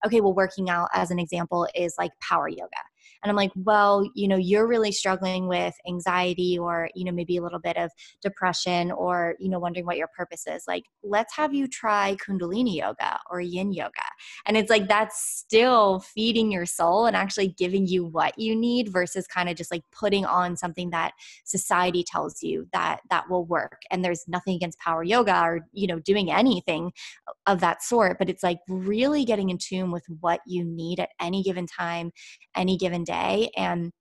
[0.06, 2.70] okay, well, working out as an example is like power yoga.
[3.23, 7.38] And I'm like, well, you know, you're really struggling with anxiety or, you know, maybe
[7.38, 7.89] a little bit of
[8.21, 10.65] depression or, you know, wondering what your purpose is.
[10.67, 13.91] Like, let's have you try Kundalini yoga or yin yoga.
[14.45, 18.89] And it's like that's still feeding your soul and actually giving you what you need
[18.89, 21.13] versus kind of just like putting on something that
[21.45, 23.81] society tells you that that will work.
[23.89, 26.91] And there's nothing against power yoga or, you know, doing anything
[27.47, 31.09] of that sort, but it's like really getting in tune with what you need at
[31.21, 32.12] any given time,
[32.55, 33.91] any given day day and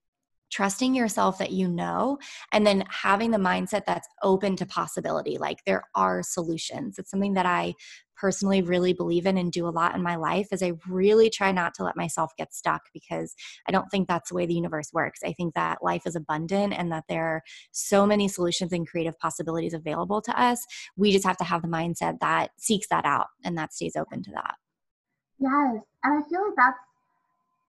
[0.52, 2.18] trusting yourself that you know
[2.52, 6.98] and then having the mindset that's open to possibility like there are solutions.
[6.98, 7.74] It's something that i
[8.14, 11.50] personally really believe in and do a lot in my life is i really try
[11.50, 13.34] not to let myself get stuck because
[13.66, 15.20] i don't think that's the way the universe works.
[15.24, 19.18] I think that life is abundant and that there are so many solutions and creative
[19.18, 20.64] possibilities available to us.
[20.96, 24.22] We just have to have the mindset that seeks that out and that stays open
[24.24, 24.54] to that.
[25.40, 26.78] Yes and i feel like that's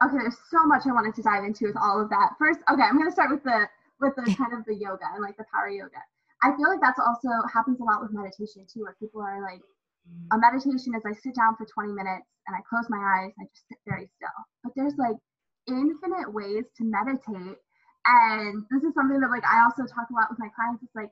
[0.05, 2.35] okay, there's so much I wanted to dive into with all of that.
[2.37, 3.67] First, okay, I'm gonna start with the
[3.99, 6.01] with the kind of the yoga and like the power yoga.
[6.43, 9.63] I feel like that's also happens a lot with meditation too, where people are like,
[10.31, 13.47] a meditation is I sit down for 20 minutes and I close my eyes and
[13.47, 14.39] I just sit very still.
[14.63, 15.15] But there's like
[15.67, 17.55] infinite ways to meditate.
[18.03, 20.83] And this is something that like I also talk about with my clients.
[20.83, 21.11] It's like,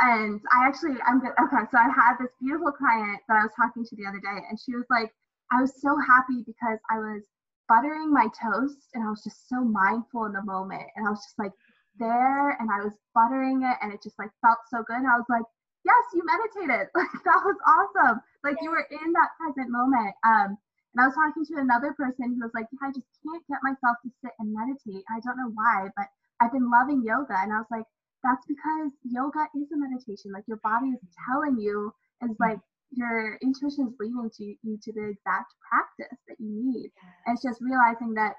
[0.00, 1.36] and I actually I'm good.
[1.36, 4.40] Okay, so I had this beautiful client that I was talking to the other day,
[4.48, 5.12] and she was like,
[5.52, 7.28] I was so happy because I was
[7.70, 10.90] buttering my toast and I was just so mindful in the moment.
[10.98, 11.54] And I was just like
[12.02, 14.98] there and I was buttering it and it just like felt so good.
[14.98, 15.46] And I was like,
[15.86, 16.90] yes, you meditated.
[16.98, 18.18] Like that was awesome.
[18.42, 20.10] Like you were in that present moment.
[20.26, 20.58] Um,
[20.90, 23.62] and I was talking to another person who was like, yeah, I just can't get
[23.62, 25.06] myself to sit and meditate.
[25.06, 26.10] I don't know why, but
[26.42, 27.38] I've been loving yoga.
[27.38, 27.86] And I was like,
[28.26, 30.34] that's because yoga is a meditation.
[30.34, 31.94] Like your body is telling you,
[32.26, 32.58] is like
[32.92, 36.90] your intuition is leading to you to the exact practice that you need.
[37.26, 38.34] And it's just realizing that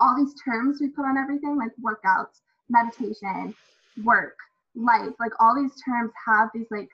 [0.00, 3.54] all these terms we put on everything, like workouts, meditation,
[4.04, 4.36] work,
[4.74, 6.88] life, like all these terms have these like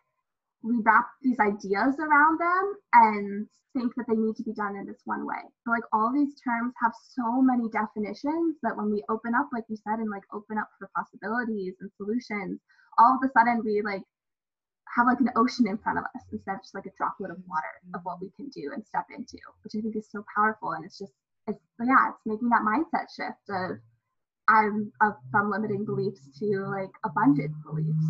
[0.62, 4.86] we wrap these ideas around them and think that they need to be done in
[4.86, 5.40] this one way.
[5.64, 9.64] But like all these terms have so many definitions that when we open up, like
[9.68, 12.58] you said, and like open up for possibilities and solutions,
[12.98, 14.02] all of a sudden we like
[14.94, 17.38] have like an ocean in front of us instead of just like a droplet of
[17.48, 18.44] water of what we mm-hmm.
[18.44, 20.72] can do and step into, which I think is so powerful.
[20.72, 21.12] And it's just,
[21.46, 23.78] it's yeah, it's making that mindset shift of
[24.48, 28.04] I'm of, from limiting beliefs to like abundant beliefs.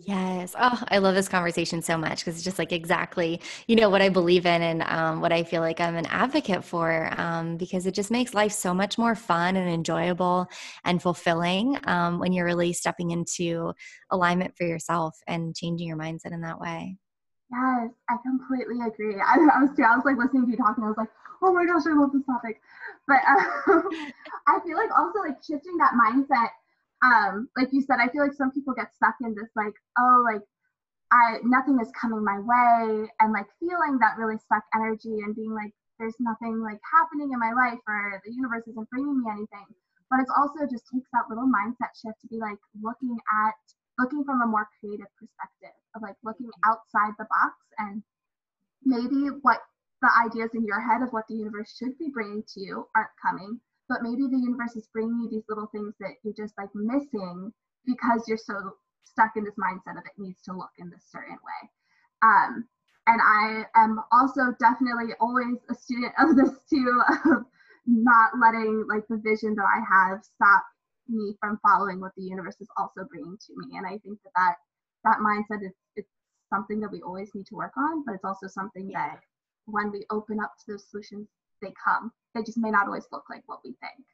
[0.00, 0.54] Yes.
[0.58, 4.00] Oh, I love this conversation so much because it's just like exactly, you know, what
[4.00, 7.84] I believe in and um, what I feel like I'm an advocate for um, because
[7.84, 10.46] it just makes life so much more fun and enjoyable
[10.84, 13.72] and fulfilling um, when you're really stepping into
[14.10, 16.96] alignment for yourself and changing your mindset in that way.
[17.50, 19.16] Yes, I completely agree.
[19.20, 20.84] I, I was too, I was like listening to you talking.
[20.84, 21.10] I was like,
[21.42, 22.60] oh my gosh, I love this topic.
[23.08, 23.20] But
[23.66, 24.12] um,
[24.46, 26.50] I feel like also like shifting that mindset
[27.02, 30.22] um like you said i feel like some people get stuck in this like oh
[30.24, 30.42] like
[31.10, 35.54] I nothing is coming my way and like feeling that really stuck energy and being
[35.54, 39.66] like there's nothing like happening in my life or the universe isn't bringing me anything.
[40.10, 43.56] But it's also just takes that little mindset shift to be like looking at
[43.98, 48.02] looking from a more creative perspective of like looking outside the box and
[48.84, 49.60] maybe what
[50.00, 53.10] the ideas in your head of what the universe should be bringing to you aren't
[53.20, 56.68] coming but maybe the universe is bringing you these little things that you're just like
[56.74, 57.52] missing
[57.86, 61.38] because you're so stuck in this mindset of it needs to look in this certain
[61.40, 61.70] way.
[62.22, 62.68] Um,
[63.06, 67.44] and I am also definitely always a student of this too, of
[67.86, 70.64] not letting like the vision that I have stop
[71.08, 73.78] me from following what the universe is also bringing to me.
[73.78, 74.54] And I think that that,
[75.04, 76.10] that mindset is it's
[76.52, 79.20] something that we always need to work on, but it's also something that
[79.64, 81.28] when we open up to those solutions,
[81.62, 82.12] they come.
[82.34, 84.06] They just may not always look like what we think.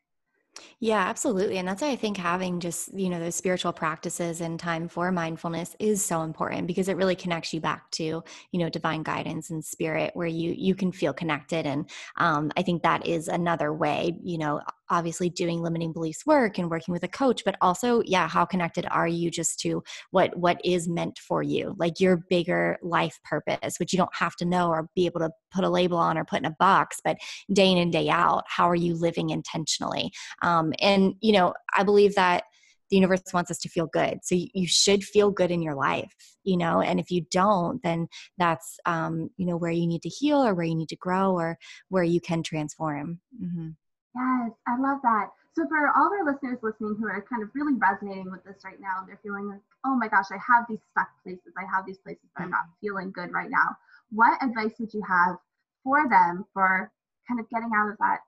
[0.81, 1.59] Yeah, absolutely.
[1.59, 5.11] And that's why I think having just, you know, those spiritual practices and time for
[5.11, 9.51] mindfulness is so important because it really connects you back to, you know, divine guidance
[9.51, 11.67] and spirit where you you can feel connected.
[11.67, 16.59] And um, I think that is another way, you know, obviously doing limiting beliefs work
[16.59, 20.37] and working with a coach but also yeah how connected are you just to what
[20.37, 21.75] what is meant for you?
[21.79, 25.31] Like your bigger life purpose which you don't have to know or be able to
[25.53, 27.17] put a label on or put in a box but
[27.53, 30.11] day in and day out how are you living intentionally?
[30.43, 32.45] Um, and you know i believe that
[32.91, 36.13] the universe wants us to feel good so you, should feel good in your life
[36.45, 38.07] you know and if you don't then
[38.39, 41.33] that's um, you know where you need to heal or where you need to grow
[41.33, 43.21] or where you can transform.
[43.43, 43.71] Mm-hmm.
[44.15, 45.31] Yes, I love that.
[45.55, 48.65] So for all of our listeners listening who are kind of really resonating with this
[48.65, 51.53] right now, they're feeling like, oh my gosh, I have these stuck places.
[51.59, 53.77] I have these places that I'm not feeling good right now.
[54.11, 55.37] What advice would you have
[55.83, 56.91] for them for
[57.27, 58.21] kind of getting out of that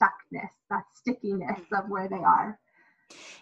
[0.00, 2.58] stuckness, that stickiness of where they are?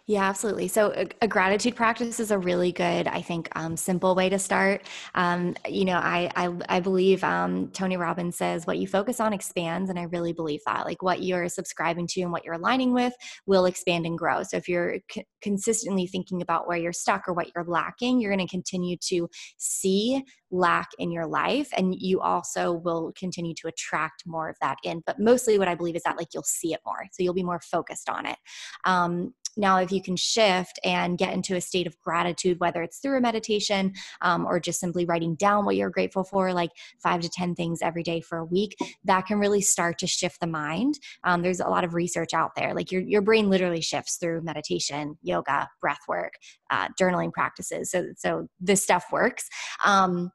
[0.09, 0.69] Yeah, absolutely.
[0.69, 4.39] So, a, a, gratitude practice is a really good, I think, um, simple way to
[4.39, 4.87] start.
[5.17, 9.33] Um, you know, I I, I believe um, Tony Robbins says what you focus on
[9.33, 10.87] expands, and I really believe that.
[10.87, 13.15] Like what you're subscribing to and what you're aligning with
[13.47, 14.45] will expand and grow.
[14.45, 18.33] So, if you're c- consistently thinking about where you're stuck or what you're lacking, you're
[18.35, 23.67] going to continue to see lack in your life, and you also will continue to
[23.67, 25.03] attract more of that in.
[25.05, 27.43] But mostly, what I believe is that like you'll see it more, so you'll be
[27.43, 28.39] more focused on it.
[29.57, 33.19] Now, if you can shift and get into a state of gratitude, whether it's through
[33.19, 36.71] a meditation um, or just simply writing down what you're grateful for, like
[37.03, 40.41] five to 10 things every day for a week, that can really start to shift
[40.41, 40.99] the mind.
[41.25, 42.75] Um, there's a lot of research out there.
[42.75, 46.35] Like your, your brain literally shifts through meditation, yoga, breath work,
[46.71, 47.91] uh, journaling practices.
[47.91, 49.49] So, so this stuff works.
[49.85, 50.31] Um,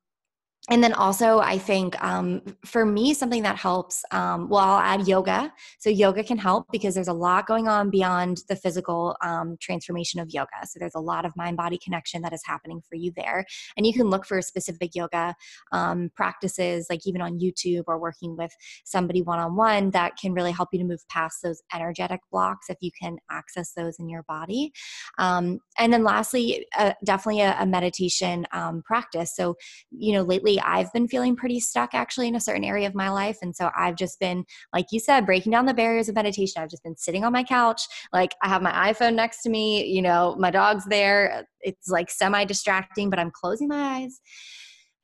[0.70, 5.08] and then also i think um, for me something that helps um, well i'll add
[5.08, 5.52] yoga.
[5.80, 10.20] So yoga can help because there's a lot going on beyond the physical um, transformation
[10.20, 10.66] of yoga.
[10.66, 13.46] So there's a lot of mind body connection that is happening for you there.
[13.78, 15.36] And you can look for specific yoga
[15.72, 20.70] um, practices like even on youtube or working with somebody one-on-one that can really help
[20.72, 24.72] you to move past those energetic blocks if you can access those in your body.
[25.18, 29.36] Um, and then lastly uh, definitely a, a meditation um, practice.
[29.36, 29.56] So
[29.92, 32.96] you know lately lately I've been feeling pretty stuck actually in a certain area of
[32.96, 33.38] my life.
[33.42, 36.62] And so I've just been, like you said, breaking down the barriers of meditation.
[36.62, 37.84] I've just been sitting on my couch.
[38.14, 41.46] Like I have my iPhone next to me, you know, my dog's there.
[41.62, 44.20] It's like semi distracting, but I'm closing my eyes.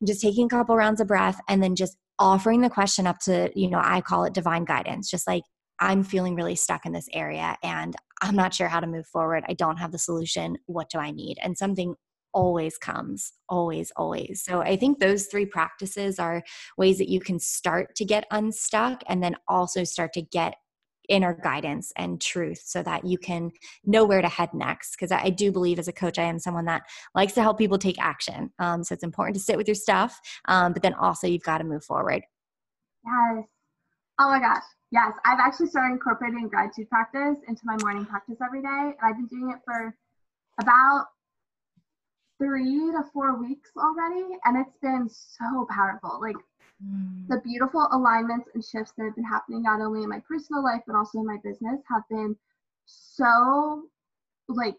[0.00, 3.18] I'm just taking a couple rounds of breath and then just offering the question up
[3.20, 5.42] to, you know, I call it divine guidance, just like,
[5.80, 9.44] I'm feeling really stuck in this area and I'm not sure how to move forward.
[9.48, 10.56] I don't have the solution.
[10.66, 11.38] What do I need?
[11.40, 11.94] And something
[12.32, 14.42] always comes always always.
[14.42, 16.42] So i think those three practices are
[16.76, 20.54] ways that you can start to get unstuck and then also start to get
[21.08, 23.50] inner guidance and truth so that you can
[23.84, 24.92] know where to head next.
[24.92, 26.82] Because I, do believe as a coach i am someone that
[27.14, 28.50] likes to help people take action.
[28.58, 31.58] Um, so it's important to sit with your stuff um, but then also you've got
[31.58, 32.22] to move forward.
[33.04, 33.44] Yes.
[34.20, 34.64] Oh my gosh.
[34.90, 35.12] Yes.
[35.24, 39.26] I've actually started incorporating gratitude practice into my morning practice every day and i've been
[39.26, 39.94] doing it for
[40.60, 41.06] about
[42.38, 46.20] three to four weeks already, and it's been so powerful.
[46.20, 46.36] Like
[46.84, 47.28] mm.
[47.28, 50.82] the beautiful alignments and shifts that have been happening not only in my personal life
[50.86, 52.36] but also in my business have been
[52.86, 53.84] so
[54.48, 54.76] like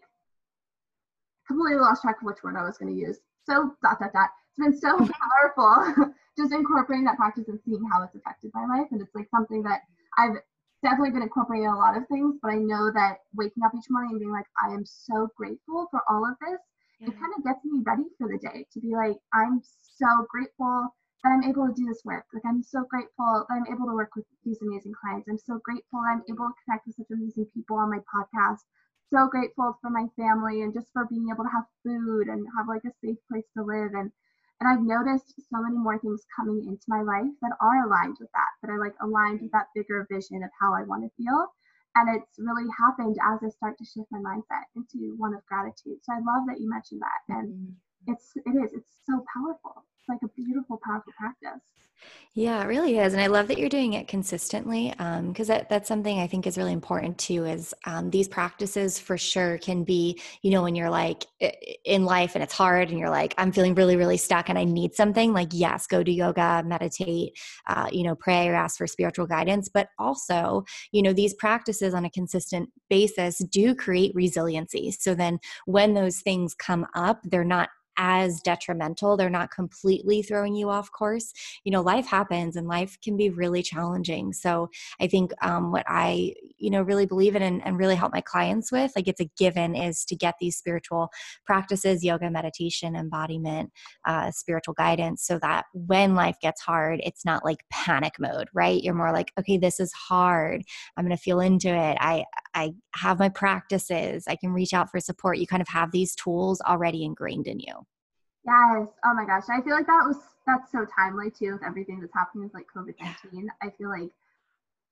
[1.46, 3.18] completely lost track of which word I was going to use.
[3.44, 4.30] So dot dot dot.
[4.50, 4.96] It's been so
[5.56, 9.28] powerful just incorporating that practice and seeing how it's affected my life, and it's like
[9.30, 9.80] something that
[10.18, 10.36] I've
[10.82, 14.12] definitely been incorporating a lot of things, but I know that waking up each morning
[14.12, 16.60] and being like, I am so grateful for all of this
[17.00, 17.08] yeah.
[17.08, 20.94] it kind of gets me ready for the day to be like, I'm so grateful
[21.24, 22.26] that I'm able to do this work.
[22.34, 25.28] Like, I'm so grateful that I'm able to work with these amazing clients.
[25.28, 28.60] I'm so grateful I'm able to connect with such amazing people on my podcast.
[29.12, 32.68] so grateful for my family and just for being able to have food and have
[32.68, 34.12] like a safe place to live and
[34.60, 38.28] and I've noticed so many more things coming into my life that are aligned with
[38.34, 41.48] that, that are like aligned with that bigger vision of how I want to feel.
[41.94, 45.98] And it's really happened as I start to shift my mindset into one of gratitude.
[46.02, 47.34] So I love that you mentioned that.
[47.34, 48.12] And mm-hmm.
[48.12, 49.84] it's it is, it's so powerful.
[50.08, 51.62] Like a beautiful, powerful practice.
[52.34, 53.12] Yeah, it really is.
[53.12, 56.46] And I love that you're doing it consistently because um, that, that's something I think
[56.46, 60.76] is really important too is um, these practices for sure can be, you know, when
[60.76, 61.26] you're like
[61.84, 64.62] in life and it's hard and you're like, I'm feeling really, really stuck and I
[64.62, 67.36] need something like, yes, go do yoga, meditate,
[67.66, 69.68] uh, you know, pray or ask for spiritual guidance.
[69.68, 74.92] But also, you know, these practices on a consistent basis do create resiliency.
[74.92, 79.16] So then when those things come up, they're not as detrimental.
[79.16, 81.32] They're not completely throwing you off course.
[81.64, 84.32] You know, life happens and life can be really challenging.
[84.32, 84.68] So
[85.00, 88.20] I think um, what I, you know, really believe in and, and really help my
[88.20, 91.10] clients with, like it's a given, is to get these spiritual
[91.44, 93.70] practices, yoga, meditation, embodiment,
[94.06, 98.82] uh, spiritual guidance, so that when life gets hard, it's not like panic mode, right?
[98.82, 100.62] You're more like, okay, this is hard.
[100.96, 101.96] I'm going to feel into it.
[102.00, 102.24] I,
[102.54, 104.24] I have my practices.
[104.26, 105.38] I can reach out for support.
[105.38, 107.86] You kind of have these tools already ingrained in you.
[108.44, 108.88] Yes.
[109.04, 109.44] Oh my gosh.
[109.50, 112.66] I feel like that was that's so timely too with everything that's happening with like
[112.74, 113.48] COVID nineteen.
[113.62, 114.10] I feel like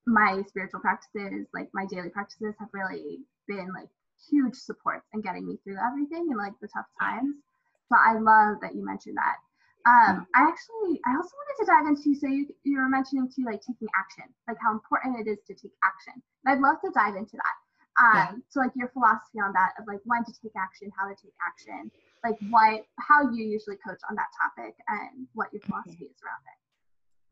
[0.06, 3.88] my spiritual practices, like my daily practices, have really been like
[4.30, 7.37] huge supports in getting me through everything and like the tough times.
[7.88, 9.37] So I love that you mentioned that.
[9.87, 13.44] Um, I actually, I also wanted to dive into, so you, you were mentioning too,
[13.46, 16.20] like taking action, like how important it is to take action.
[16.44, 17.56] And I'd love to dive into that.
[17.98, 18.30] Um, yeah.
[18.48, 21.34] So like your philosophy on that of like when to take action, how to take
[21.42, 21.90] action,
[22.22, 26.42] like what how you usually coach on that topic and what your philosophy is around
[26.46, 26.58] it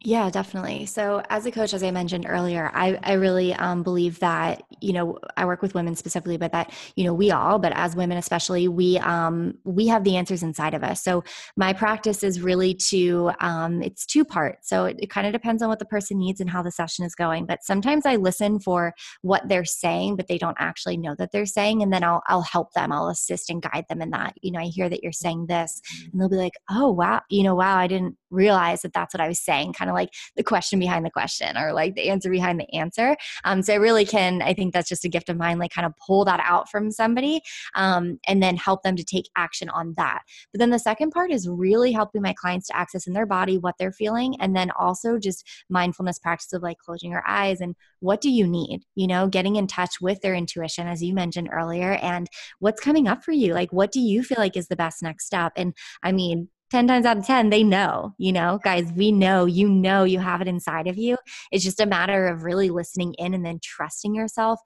[0.01, 0.87] yeah, definitely.
[0.87, 4.93] So, as a coach, as I mentioned earlier, I, I really um, believe that, you
[4.93, 8.19] know, I work with women specifically, but that, you know, we all, but as women
[8.19, 11.03] especially, we um, we have the answers inside of us.
[11.03, 11.25] So,
[11.57, 14.69] my practice is really to, um, it's two parts.
[14.69, 17.05] So, it, it kind of depends on what the person needs and how the session
[17.05, 17.47] is going.
[17.47, 21.47] But sometimes I listen for what they're saying, but they don't actually know that they're
[21.47, 21.83] saying.
[21.83, 24.35] And then I'll, I'll help them, I'll assist and guide them in that.
[24.43, 25.81] You know, I hear that you're saying this,
[26.13, 29.21] and they'll be like, oh, wow, you know, wow, I didn't realize that that's what
[29.21, 29.73] I was saying.
[29.73, 33.17] Kind of like the question behind the question or like the answer behind the answer.
[33.45, 35.87] Um, so I really can, I think that's just a gift of mine, like kind
[35.87, 37.41] of pull that out from somebody
[37.75, 40.23] um, and then help them to take action on that.
[40.53, 43.59] But then the second part is really helping my clients to access in their body
[43.59, 47.75] what they're feeling and then also just mindfulness practice of like closing your eyes and
[48.01, 51.49] what do you need, you know, getting in touch with their intuition, as you mentioned
[51.53, 53.55] earlier, and what's coming up for you.
[53.55, 55.53] Like, what do you feel like is the best next step?
[55.57, 59.45] And I mean, 10 times out of 10 they know you know guys we know
[59.45, 61.17] you know you have it inside of you
[61.53, 64.61] it's just a matter of really listening in and then trusting yourself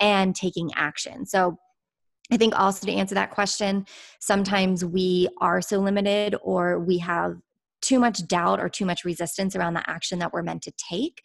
[0.00, 1.58] and taking action so
[2.32, 3.84] I think also to answer that question,
[4.18, 7.36] sometimes we are so limited or we have
[7.82, 11.20] too much doubt or too much resistance around the action that we're meant to take.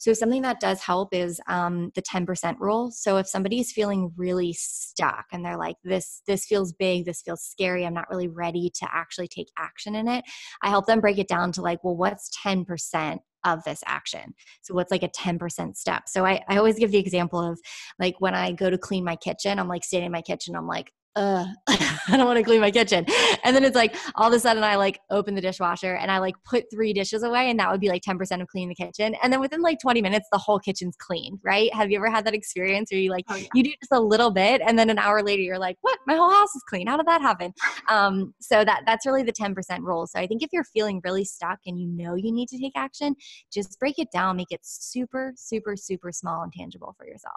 [0.00, 2.90] So, something that does help is um, the 10% rule.
[2.90, 7.42] So, if somebody's feeling really stuck and they're like, this, this feels big, this feels
[7.42, 10.24] scary, I'm not really ready to actually take action in it,
[10.62, 13.18] I help them break it down to like, well, what's 10%?
[13.44, 14.34] of this action.
[14.60, 16.02] So what's like a 10% step?
[16.08, 17.58] So I, I always give the example of
[17.98, 20.66] like when I go to clean my kitchen, I'm like standing in my kitchen, I'm
[20.66, 23.04] like, uh, I don't want to clean my kitchen.
[23.44, 26.18] And then it's like all of a sudden I like open the dishwasher and I
[26.18, 29.14] like put three dishes away and that would be like 10% of cleaning the kitchen.
[29.22, 31.72] And then within like 20 minutes, the whole kitchen's clean, right?
[31.74, 33.46] Have you ever had that experience where you like, oh, yeah.
[33.54, 35.98] you do just a little bit and then an hour later you're like, what?
[36.06, 36.86] My whole house is clean.
[36.86, 37.52] How did that happen?
[37.88, 40.06] Um, so that that's really the 10% rule.
[40.06, 42.72] So I think if you're feeling really stuck and you know you need to take
[42.76, 43.14] action,
[43.52, 47.34] just break it down, make it super, super, super small and tangible for yourself.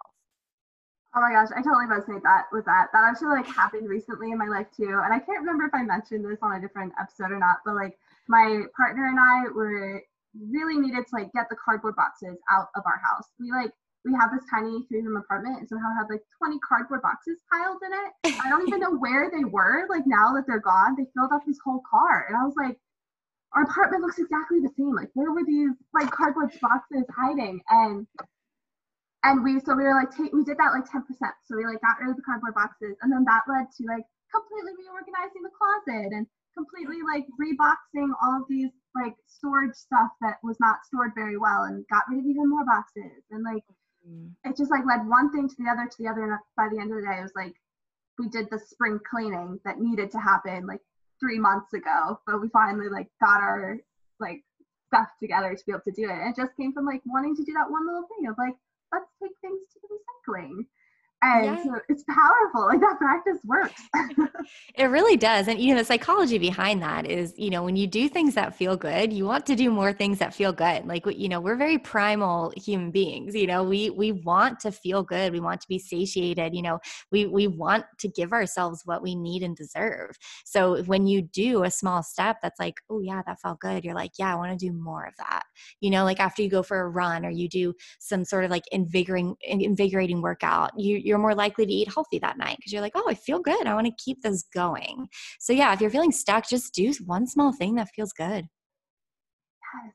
[1.16, 2.90] Oh my gosh, I totally resonate that with that.
[2.92, 5.02] That actually like happened recently in my life too.
[5.04, 7.76] And I can't remember if I mentioned this on a different episode or not, but
[7.76, 7.98] like
[8.28, 10.02] my partner and I were
[10.34, 13.30] really needed to like get the cardboard boxes out of our house.
[13.40, 13.72] We like
[14.06, 17.80] we have this tiny three room apartment and somehow had like 20 cardboard boxes piled
[17.86, 18.34] in it.
[18.44, 19.88] I don't even know where they were.
[19.90, 22.26] Like now that they're gone, they filled up this whole car.
[22.28, 22.78] And I was like,
[23.54, 24.96] our apartment looks exactly the same.
[24.96, 27.62] Like where were these like cardboard boxes hiding?
[27.70, 28.08] And
[29.24, 31.04] and we so we were like take we did that like 10%
[31.48, 32.96] so we like got rid of the cardboard boxes.
[33.02, 38.42] And then that led to like completely reorganizing the closet and completely like reboxing all
[38.42, 42.26] of these like storage stuff that was not stored very well and got rid of
[42.26, 43.24] even more boxes.
[43.32, 43.64] And like
[44.04, 44.36] mm-hmm.
[44.44, 46.24] it just like led one thing to the other to the other.
[46.24, 47.56] And by the end of the day it was like
[48.20, 50.82] we did the spring cleaning that needed to happen like
[51.20, 52.20] three months ago.
[52.28, 53.80] But we finally like got our
[54.20, 54.44] like
[54.88, 56.18] stuff together to be able to do it.
[56.18, 58.54] And it just came from like wanting to do that one little thing of like
[58.94, 60.66] let's take things to the recycling.
[61.24, 61.64] And yeah.
[61.64, 62.68] so it's powerful.
[62.68, 63.82] Like that practice works.
[64.76, 65.48] it really does.
[65.48, 68.56] And you know, the psychology behind that is, you know, when you do things that
[68.56, 70.86] feel good, you want to do more things that feel good.
[70.86, 73.36] Like you know, we're very primal human beings.
[73.36, 75.32] You know, we we want to feel good.
[75.32, 76.54] We want to be satiated.
[76.54, 80.18] You know, we we want to give ourselves what we need and deserve.
[80.44, 83.96] So when you do a small step that's like, oh yeah, that felt good, you're
[83.96, 85.44] like, yeah, I want to do more of that.
[85.80, 88.52] You know, like after you go for a run or you do some sort of
[88.52, 92.82] like invigorating invigorating workout, you you're more likely to eat healthy that night because you're
[92.82, 93.68] like, oh, I feel good.
[93.68, 95.08] I want to keep this going.
[95.40, 98.48] So, yeah, if you're feeling stuck, just do one small thing that feels good.
[99.84, 99.94] Yes.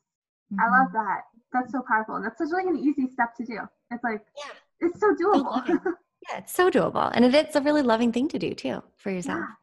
[0.53, 0.61] Mm-hmm.
[0.61, 1.21] I love that.
[1.53, 2.16] That's so powerful.
[2.16, 3.59] And that's such like an easy step to do.
[3.91, 5.66] It's like, yeah, it's so doable.
[6.29, 7.11] yeah, it's so doable.
[7.14, 9.41] And it's a really loving thing to do too for yourself.
[9.41, 9.55] Yeah.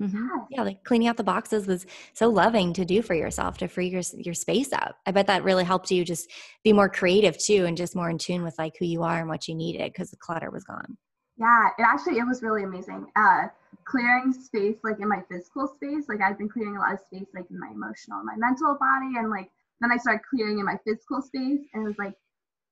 [0.00, 0.26] Mm-hmm.
[0.50, 1.84] Yeah, like cleaning out the boxes was
[2.14, 4.96] so loving to do for yourself to free your your space up.
[5.06, 6.30] I bet that really helped you just
[6.62, 9.28] be more creative too, and just more in tune with like who you are and
[9.28, 10.96] what you needed because the clutter was gone.
[11.36, 13.06] Yeah, it actually it was really amazing.
[13.16, 13.48] Uh,
[13.84, 17.28] clearing space like in my physical space, like I've been clearing a lot of space
[17.34, 20.78] like in my emotional, my mental body, and like then I started clearing in my
[20.86, 22.14] physical space, and it was like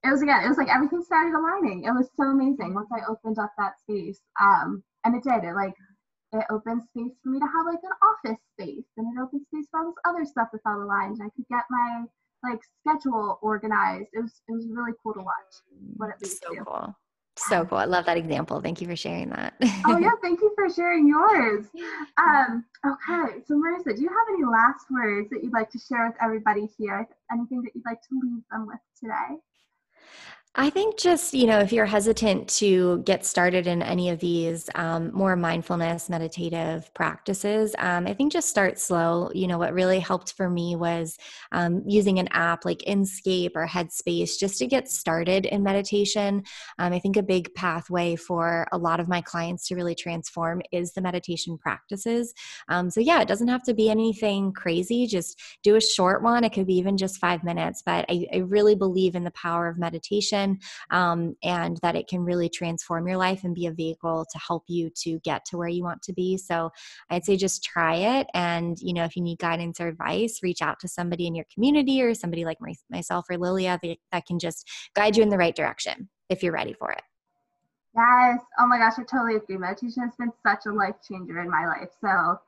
[0.05, 1.85] it was again, it was like everything started aligning.
[1.85, 4.20] It was so amazing once I opened up that space.
[4.41, 5.45] Um, and it did.
[5.45, 5.74] It like
[6.33, 9.66] it opened space for me to have like an office space, and it opened space
[9.70, 11.20] for all this other stuff that felt aligned.
[11.22, 12.05] I could get my
[12.43, 14.09] like schedule organized.
[14.12, 15.55] It was it was really cool to watch
[15.97, 16.64] what it leads so to.
[16.64, 16.97] Cool.
[17.39, 17.79] So cool.
[17.79, 18.61] I love that example.
[18.62, 19.55] Thank you for sharing that.
[19.87, 21.66] oh yeah, thank you for sharing yours.
[22.16, 26.07] Um, okay, so Marissa, do you have any last words that you'd like to share
[26.07, 27.07] with everybody here?
[27.31, 29.37] Anything that you'd like to leave them with today?
[30.59, 34.70] I think just, you know, if you're hesitant to get started in any of these
[34.74, 39.30] um, more mindfulness, meditative practices, um, I think just start slow.
[39.34, 41.18] You know, what really helped for me was
[41.52, 46.42] um, using an app like Inscape or Headspace just to get started in meditation.
[46.78, 50.62] Um, I think a big pathway for a lot of my clients to really transform
[50.72, 52.32] is the meditation practices.
[52.70, 55.07] Um, so, yeah, it doesn't have to be anything crazy.
[55.07, 56.44] Just do a short one.
[56.44, 57.82] It could be even just five minutes.
[57.84, 60.45] But I, I really believe in the power of meditation
[60.90, 64.64] um, and that it can really transform your life and be a vehicle to help
[64.68, 66.36] you to get to where you want to be.
[66.36, 66.70] So
[67.11, 68.26] I'd say just try it.
[68.34, 71.47] And, you know, if you need guidance or advice, reach out to somebody in your
[71.53, 72.59] community or somebody like
[72.90, 76.53] myself or Lilia that, that can just guide you in the right direction if you're
[76.53, 77.03] ready for it.
[77.94, 78.40] Yes.
[78.59, 79.57] Oh my gosh, I totally agree.
[79.57, 81.88] Meditation has been such a life changer in my life.
[82.01, 82.38] So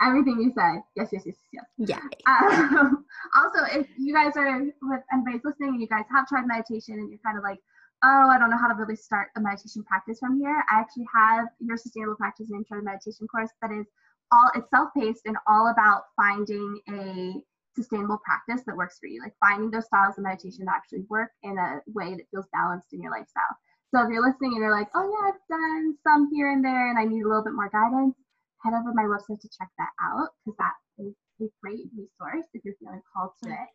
[0.00, 0.82] everything you said.
[0.96, 1.64] Yes, yes, yes, yes.
[1.78, 2.00] Yeah.
[2.26, 3.04] Um,
[3.36, 7.10] also, if you guys are with anybody's listening and you guys have tried meditation and
[7.10, 7.58] you're kind of like,
[8.04, 11.06] oh, I don't know how to really start a meditation practice from here, I actually
[11.14, 13.86] have your sustainable practice and intro to meditation course that is
[14.30, 17.34] all it's self-paced and all about finding a
[17.74, 21.30] sustainable practice that works for you, like finding those styles of meditation that actually work
[21.42, 23.54] in a way that feels balanced in your lifestyle.
[23.94, 26.90] So if you're listening and you're like, oh yeah, I've done some here and there
[26.90, 28.14] and I need a little bit more guidance,
[28.62, 32.64] head over my website to check that out because that is a great resource if
[32.64, 33.70] you're feeling called to it.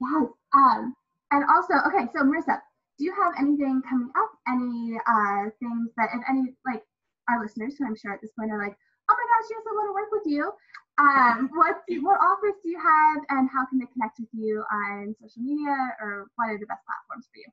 [0.00, 0.28] Yes.
[0.54, 0.94] Um,
[1.30, 2.60] and also, okay, so Marissa,
[2.98, 4.30] do you have anything coming up?
[4.48, 6.82] Any uh, things that, if any, like
[7.28, 9.72] our listeners, who I'm sure at this point are like, oh my gosh, yes, I
[9.72, 10.52] want to work with you.
[11.00, 15.16] Um, what what offers do you have, and how can they connect with you on
[15.20, 17.48] social media, or what are the best platforms for you?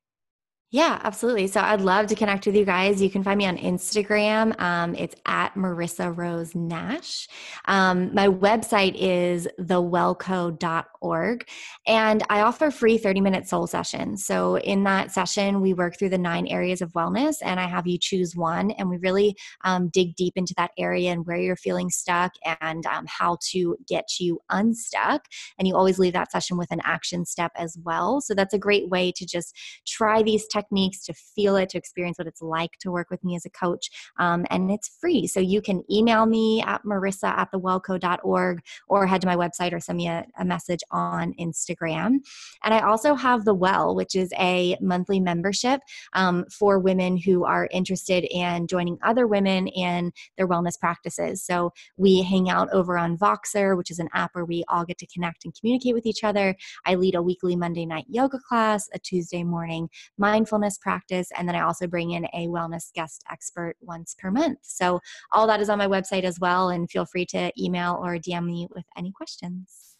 [0.72, 1.48] Yeah, absolutely.
[1.48, 3.02] So I'd love to connect with you guys.
[3.02, 4.60] You can find me on Instagram.
[4.62, 7.28] Um, it's at Marissa Rose Nash.
[7.66, 11.48] Um, my website is thewellco.org.
[11.88, 14.26] And I offer free 30 minute soul sessions.
[14.26, 17.88] So in that session, we work through the nine areas of wellness, and I have
[17.88, 18.70] you choose one.
[18.72, 22.86] And we really um, dig deep into that area and where you're feeling stuck and
[22.86, 25.26] um, how to get you unstuck.
[25.58, 28.22] And you always leave that session with an action step as well.
[28.22, 29.58] So that's a great way to just
[29.88, 33.36] try these techniques, to feel it, to experience what it's like to work with me
[33.36, 33.90] as a coach.
[34.20, 35.28] Um, and it's free.
[35.28, 39.80] So you can email me at marissa at thewellco.org or head to my website or
[39.80, 42.18] send me a, a message on Instagram.
[42.64, 45.82] And I also have The Well, which is a monthly membership
[46.14, 51.44] um, for women who are interested in joining other women in their wellness practices.
[51.44, 54.98] So we hang out over on Voxer, which is an app where we all get
[55.00, 56.56] to connect and communicate with each other.
[56.86, 61.30] I lead a weekly Monday night yoga class, a Tuesday morning mindfulness mindfulness practice.
[61.38, 64.60] And then I also bring in a wellness guest expert once per month.
[64.64, 65.00] So
[65.32, 66.70] all that is on my website as well.
[66.70, 69.96] And feel free to email or DM me with any questions.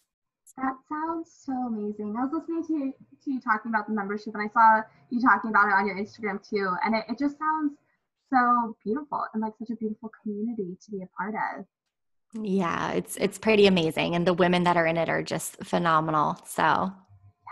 [0.56, 2.16] That sounds so amazing.
[2.18, 2.92] I was listening to,
[3.24, 5.96] to you talking about the membership and I saw you talking about it on your
[5.96, 6.74] Instagram too.
[6.84, 7.78] And it, it just sounds
[8.28, 11.64] so beautiful and like such a beautiful community to be a part of.
[12.32, 16.38] Yeah, it's it's pretty amazing and the women that are in it are just phenomenal.
[16.46, 16.92] So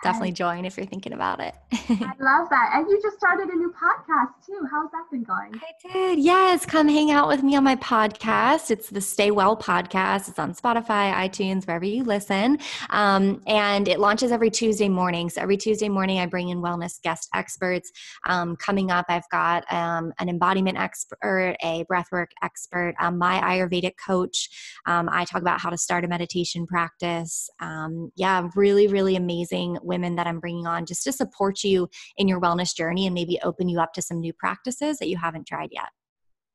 [0.03, 1.55] definitely join if you're thinking about it.
[1.73, 2.71] I love that.
[2.75, 4.67] And you just started a new podcast too.
[4.71, 5.53] How's that been going?
[5.55, 6.19] I did.
[6.19, 6.65] Yes.
[6.65, 8.71] Come hang out with me on my podcast.
[8.71, 10.29] It's the Stay Well podcast.
[10.29, 12.59] It's on Spotify, iTunes, wherever you listen.
[12.91, 15.31] Um, and it launches every Tuesday morning.
[15.31, 17.91] So every Tuesday morning, I bring in wellness guest experts.
[18.27, 23.95] Um, coming up, I've got um, an embodiment expert, a breathwork expert, um, my Ayurvedic
[24.05, 24.49] coach.
[24.87, 27.51] Um, I talk about how to start a meditation practice.
[27.61, 32.29] Um, yeah, really, really amazing women that I'm bringing on just to support you in
[32.29, 35.47] your wellness journey and maybe open you up to some new practices that you haven't
[35.47, 35.89] tried yet.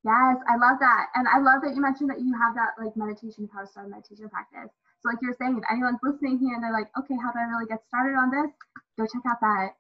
[0.06, 1.08] Yes, I love that.
[1.16, 3.90] And I love that you mentioned that you have that like meditation, how to start
[3.90, 4.72] meditation practice.
[5.00, 7.44] So like you're saying, if anyone's listening here and they're like, okay, how do I
[7.44, 8.52] really get started on this?
[9.00, 9.76] Go check out that uh,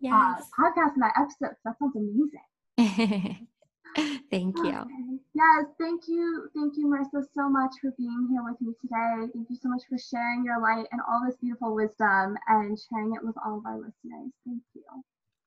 [0.00, 0.14] yes.
[0.14, 1.56] uh, podcast and that episode.
[1.64, 3.46] That sounds amazing.
[4.30, 4.74] thank you.
[4.74, 5.18] Okay.
[5.34, 6.48] Yes, thank you.
[6.54, 9.30] Thank you, Marissa, so much for being here with me today.
[9.32, 13.14] Thank you so much for sharing your light and all this beautiful wisdom and sharing
[13.14, 14.32] it with all of our listeners.
[14.44, 14.82] Thank you.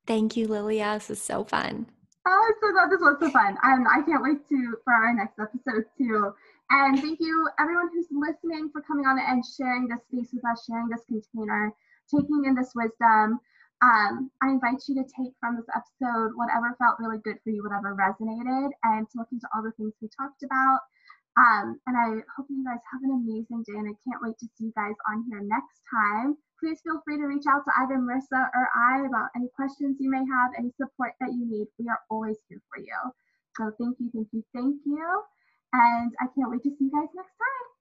[0.05, 0.93] Thank you, Lilia.
[0.95, 1.87] This is so fun.
[2.27, 3.57] Oh, I'm so glad this was so fun.
[3.63, 6.33] And I can't wait to for our next episode too.
[6.69, 10.65] And thank you everyone who's listening for coming on and sharing this space with us,
[10.67, 11.73] sharing this container,
[12.11, 13.39] taking in this wisdom
[13.81, 17.61] um, I invite you to take from this episode whatever felt really good for you,
[17.61, 20.81] whatever resonated, and to look into all the things we talked about.
[21.37, 24.49] Um, and I hope you guys have an amazing day, and I can't wait to
[24.57, 26.33] see you guys on here next time.
[26.57, 30.09] Please feel free to reach out to either Marissa or I about any questions you
[30.09, 31.69] may have, any support that you need.
[31.77, 32.97] We are always here for you.
[33.53, 35.05] So thank you, thank you, thank you.
[35.73, 37.76] And I can't wait to see you guys next time.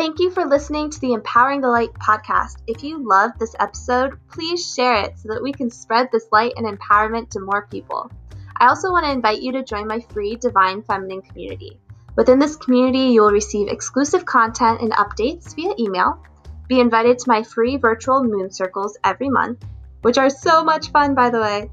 [0.00, 2.62] Thank you for listening to the Empowering the Light podcast.
[2.66, 6.54] If you loved this episode, please share it so that we can spread this light
[6.56, 8.10] and empowerment to more people.
[8.58, 11.78] I also want to invite you to join my free Divine Feminine community.
[12.16, 16.22] Within this community, you will receive exclusive content and updates via email,
[16.66, 19.66] be invited to my free virtual moon circles every month,
[20.00, 21.70] which are so much fun, by the way,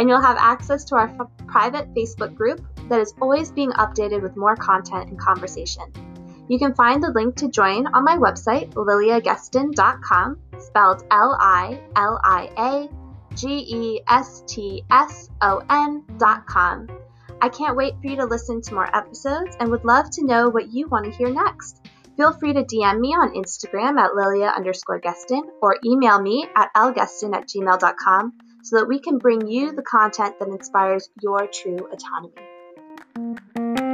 [0.00, 4.20] and you'll have access to our f- private Facebook group that is always being updated
[4.20, 5.84] with more content and conversation.
[6.48, 12.20] You can find the link to join on my website, liliagestson.com, spelled L I L
[12.24, 16.88] I A G E S T S O N.com.
[17.40, 20.48] I can't wait for you to listen to more episodes and would love to know
[20.48, 21.86] what you want to hear next.
[22.16, 26.74] Feel free to DM me on Instagram at lilia underscore gestson or email me at
[26.74, 28.32] lgestson at gmail.com
[28.64, 33.87] so that we can bring you the content that inspires your true autonomy.